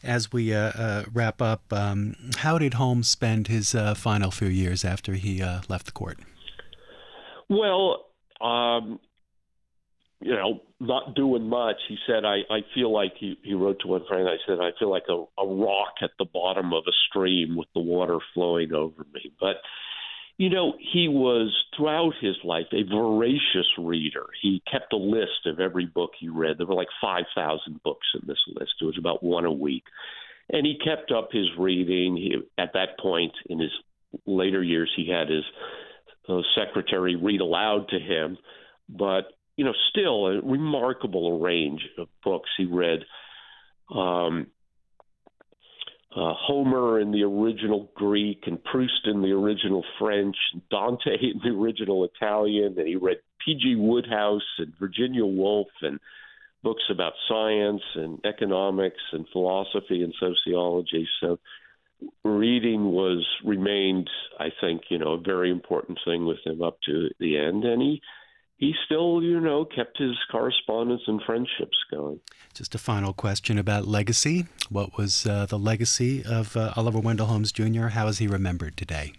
As 0.03 0.33
we 0.33 0.55
uh, 0.55 0.73
uh, 0.75 1.05
wrap 1.13 1.43
up, 1.43 1.73
um, 1.73 2.17
how 2.39 2.57
did 2.59 2.75
Holmes 2.75 3.09
spend 3.09 3.49
his 3.49 3.75
uh, 3.75 3.95
final 3.95 4.31
few 4.31 4.49
years 4.49 4.85
after 4.85 5.15
he 5.15 5.43
left 5.69 5.87
the 5.87 5.93
court? 5.93 6.19
Well, 7.53 8.07
um, 8.41 8.99
you 10.21 10.35
know, 10.35 10.61
not 10.81 11.15
doing 11.15 11.49
much. 11.51 11.77
He 11.87 11.99
said, 12.07 12.25
I, 12.25 12.39
I 12.51 12.61
feel 12.75 12.91
like 12.91 13.13
he, 13.21 13.37
he 13.43 13.53
wrote 13.53 13.81
to 13.81 13.89
one 13.89 14.07
friend, 14.09 14.27
I 14.27 14.37
said, 14.47 14.59
I 14.59 14.71
feel 14.79 14.91
like 14.91 15.05
a, 15.11 15.25
a 15.39 15.47
rock 15.47 15.95
at 16.01 16.13
the 16.19 16.25
bottom 16.25 16.73
of 16.73 16.85
a 16.89 16.93
stream 17.09 17.57
with 17.57 17.69
the 17.75 17.81
water 17.81 18.19
flowing 18.33 18.73
over 18.73 19.05
me. 19.13 19.33
But, 19.39 19.57
you 20.39 20.49
know, 20.49 20.73
he 20.79 21.09
was 21.09 21.53
throughout 21.77 22.15
his 22.23 22.37
life 22.43 22.67
a 22.73 22.85
voracious 22.89 23.69
reader. 23.79 24.27
He 24.41 24.63
kept 24.71 24.95
a 24.95 24.97
list 24.97 25.47
of 25.47 25.61
every 25.61 25.85
book 25.85 26.13
he 26.19 26.31
read. 26.31 26.57
There 26.57 26.67
were 26.67 26.75
like 26.75 26.89
5,000 27.03 27.83
books 27.83 28.07
in 28.15 28.27
this 28.27 28.41
list. 28.49 28.73
It 28.81 28.85
was 28.87 28.99
about 28.99 29.23
one 29.23 29.45
a 29.45 29.53
week. 29.53 29.85
And 30.49 30.67
he 30.67 30.79
kept 30.83 31.13
up 31.13 31.29
his 31.33 31.49
reading. 31.59 32.17
He, 32.17 32.37
at 32.57 32.73
that 32.73 32.99
point 32.99 33.33
in 33.47 33.59
his 33.59 33.73
later 34.25 34.63
years, 34.63 34.91
he 34.97 35.11
had 35.11 35.29
his 35.29 35.45
uh, 36.29 36.41
secretary 36.57 37.17
read 37.17 37.41
aloud 37.41 37.89
to 37.89 37.99
him. 37.99 38.39
But 38.89 39.25
you 39.57 39.65
know, 39.65 39.73
still 39.91 40.27
a 40.27 40.41
remarkable 40.41 41.41
range 41.41 41.83
of 41.99 42.09
books 42.25 42.49
he 42.57 42.65
read. 42.65 43.01
Um, 43.95 44.47
uh, 46.15 46.35
Homer 46.37 47.01
in 47.01 47.11
the 47.11 47.23
original 47.23 47.91
Greek, 47.95 48.43
and 48.47 48.63
Proust 48.63 49.07
in 49.07 49.23
the 49.23 49.33
original 49.33 49.83
French, 49.99 50.37
Dante 50.71 51.17
in 51.21 51.41
the 51.43 51.59
original 51.59 52.05
Italian, 52.05 52.79
and 52.79 52.87
he 52.87 52.97
read 52.97 53.19
P.G. 53.45 53.77
Wodehouse 53.77 54.43
and 54.59 54.75
Virginia 54.79 55.25
Woolf 55.25 55.69
and 55.81 55.99
books 56.63 56.83
about 56.91 57.15
science 57.29 57.83
and 57.95 58.21
economics 58.25 59.01
and 59.13 59.27
philosophy 59.33 60.03
and 60.03 60.15
sociology. 60.21 61.09
So 61.21 61.39
reading 62.25 62.93
was 62.93 63.27
remained, 63.45 64.09
I 64.39 64.49
think, 64.61 64.83
you 64.89 64.99
know, 64.99 65.13
a 65.13 65.21
very 65.21 65.51
important 65.51 65.99
thing 66.05 66.27
with 66.27 66.39
him 66.45 66.63
up 66.63 66.79
to 66.87 67.11
the 67.19 67.39
end, 67.39 67.65
and 67.65 67.81
he 67.83 68.01
he 68.63 68.75
still, 68.87 69.21
you 69.21 69.41
know, 69.41 69.65
kept 69.65 69.99
his 69.99 70.17
correspondence 70.31 71.03
and 71.09 71.21
friendships 71.27 71.77
going. 71.91 72.21
Just 72.55 72.77
a 72.77 72.79
final 72.79 73.13
question 73.13 73.59
about 73.59 73.89
legacy. 73.89 74.47
What 74.71 74.97
was 74.97 75.27
uh, 75.27 75.47
the 75.47 75.59
legacy 75.59 76.23
of 76.25 76.57
uh, 76.57 76.73
Oliver 76.77 77.01
Wendell 77.01 77.27
Holmes 77.27 77.51
Jr.? 77.51 77.89
How 77.89 78.07
is 78.07 78.19
he 78.19 78.29
remembered 78.29 78.77
today? 78.77 79.15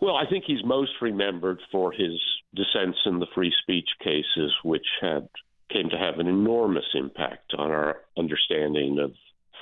Well, 0.00 0.14
I 0.14 0.24
think 0.30 0.44
he's 0.46 0.64
most 0.64 0.92
remembered 1.00 1.60
for 1.72 1.90
his 1.90 2.20
dissents 2.54 2.98
in 3.06 3.18
the 3.18 3.26
free 3.34 3.52
speech 3.62 3.88
cases, 4.04 4.54
which 4.62 4.86
had 5.00 5.28
came 5.72 5.90
to 5.90 5.98
have 5.98 6.20
an 6.20 6.28
enormous 6.28 6.86
impact 6.94 7.54
on 7.58 7.72
our 7.72 7.96
understanding 8.16 9.00
of 9.00 9.12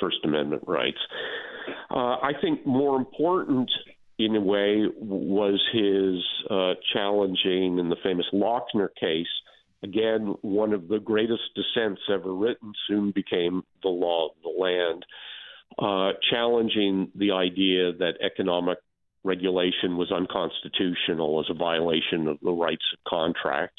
First 0.00 0.18
Amendment 0.24 0.64
rights. 0.66 0.98
Uh, 1.90 2.16
I 2.22 2.32
think 2.40 2.66
more 2.66 2.96
important 2.96 3.70
in 4.18 4.34
a 4.34 4.40
way, 4.40 4.86
was 4.98 5.60
his 5.72 6.24
uh, 6.50 6.74
challenging 6.92 7.78
in 7.78 7.88
the 7.88 7.96
famous 8.02 8.26
Lochner 8.32 8.88
case. 8.98 9.26
Again, 9.82 10.34
one 10.40 10.72
of 10.72 10.88
the 10.88 10.98
greatest 10.98 11.42
dissents 11.54 12.00
ever 12.10 12.34
written, 12.34 12.72
soon 12.88 13.10
became 13.10 13.62
the 13.82 13.90
law 13.90 14.28
of 14.28 14.32
the 14.42 14.48
land, 14.48 15.04
uh, 15.78 16.18
challenging 16.30 17.10
the 17.14 17.32
idea 17.32 17.92
that 17.92 18.14
economic 18.24 18.78
regulation 19.22 19.98
was 19.98 20.10
unconstitutional 20.10 21.40
as 21.40 21.46
a 21.50 21.54
violation 21.54 22.26
of 22.26 22.38
the 22.42 22.52
rights 22.52 22.84
of 22.94 23.04
contract. 23.06 23.78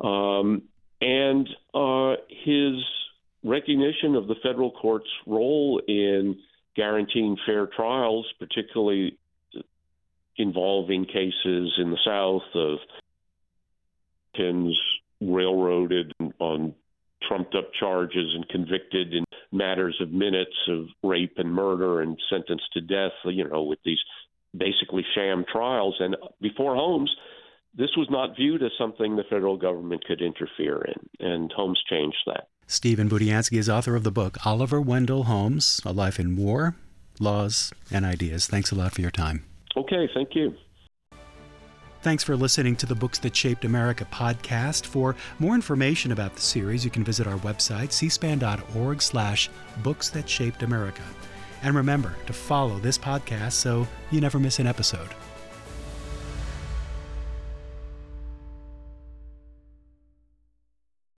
Um, 0.00 0.62
and 1.00 1.48
uh, 1.72 2.16
his 2.44 2.74
recognition 3.44 4.14
of 4.14 4.26
the 4.26 4.34
federal 4.42 4.72
court's 4.72 5.08
role 5.26 5.80
in 5.88 6.36
guaranteing 6.78 7.36
fair 7.44 7.66
trials, 7.66 8.24
particularly 8.38 9.18
involving 10.36 11.04
cases 11.04 11.72
in 11.76 11.90
the 11.90 11.98
South 12.04 12.42
of 12.54 12.78
Americans 14.36 14.80
railroaded 15.20 16.12
on 16.38 16.72
trumped 17.26 17.56
up 17.56 17.72
charges 17.78 18.32
and 18.36 18.48
convicted 18.48 19.12
in 19.12 19.24
matters 19.50 19.98
of 20.00 20.12
minutes 20.12 20.56
of 20.68 20.86
rape 21.02 21.34
and 21.36 21.52
murder 21.52 22.00
and 22.00 22.16
sentenced 22.30 22.72
to 22.72 22.80
death, 22.80 23.10
you 23.24 23.48
know, 23.48 23.64
with 23.64 23.80
these 23.84 23.98
basically 24.56 25.04
sham 25.16 25.44
trials. 25.50 25.96
And 25.98 26.16
before 26.40 26.76
Holmes, 26.76 27.10
this 27.76 27.90
was 27.96 28.06
not 28.08 28.36
viewed 28.36 28.62
as 28.62 28.70
something 28.78 29.16
the 29.16 29.24
federal 29.28 29.56
government 29.56 30.04
could 30.04 30.22
interfere 30.22 30.80
in, 30.82 31.26
and 31.26 31.50
Holmes 31.50 31.82
changed 31.90 32.18
that. 32.26 32.46
Stephen 32.70 33.08
Budiansky 33.08 33.56
is 33.56 33.70
author 33.70 33.96
of 33.96 34.04
the 34.04 34.10
book 34.10 34.44
Oliver 34.44 34.78
Wendell 34.78 35.24
Holmes 35.24 35.80
A 35.86 35.92
Life 35.92 36.20
in 36.20 36.36
War, 36.36 36.76
Laws, 37.18 37.72
and 37.90 38.04
Ideas. 38.04 38.46
Thanks 38.46 38.70
a 38.70 38.74
lot 38.74 38.92
for 38.92 39.00
your 39.00 39.10
time. 39.10 39.42
Okay, 39.74 40.06
thank 40.12 40.34
you. 40.34 40.54
Thanks 42.02 42.22
for 42.22 42.36
listening 42.36 42.76
to 42.76 42.84
the 42.84 42.94
Books 42.94 43.18
That 43.20 43.34
Shaped 43.34 43.64
America 43.64 44.06
podcast. 44.12 44.84
For 44.84 45.16
more 45.38 45.54
information 45.54 46.12
about 46.12 46.34
the 46.34 46.42
series, 46.42 46.84
you 46.84 46.90
can 46.90 47.04
visit 47.04 47.26
our 47.26 47.38
website, 47.38 47.88
cspan.org 47.88 49.00
slash 49.00 49.48
books 49.82 50.10
that 50.10 50.28
shaped 50.28 50.62
America. 50.62 51.02
And 51.62 51.74
remember 51.74 52.16
to 52.26 52.34
follow 52.34 52.78
this 52.78 52.98
podcast 52.98 53.52
so 53.52 53.88
you 54.10 54.20
never 54.20 54.38
miss 54.38 54.58
an 54.58 54.66
episode. 54.66 55.08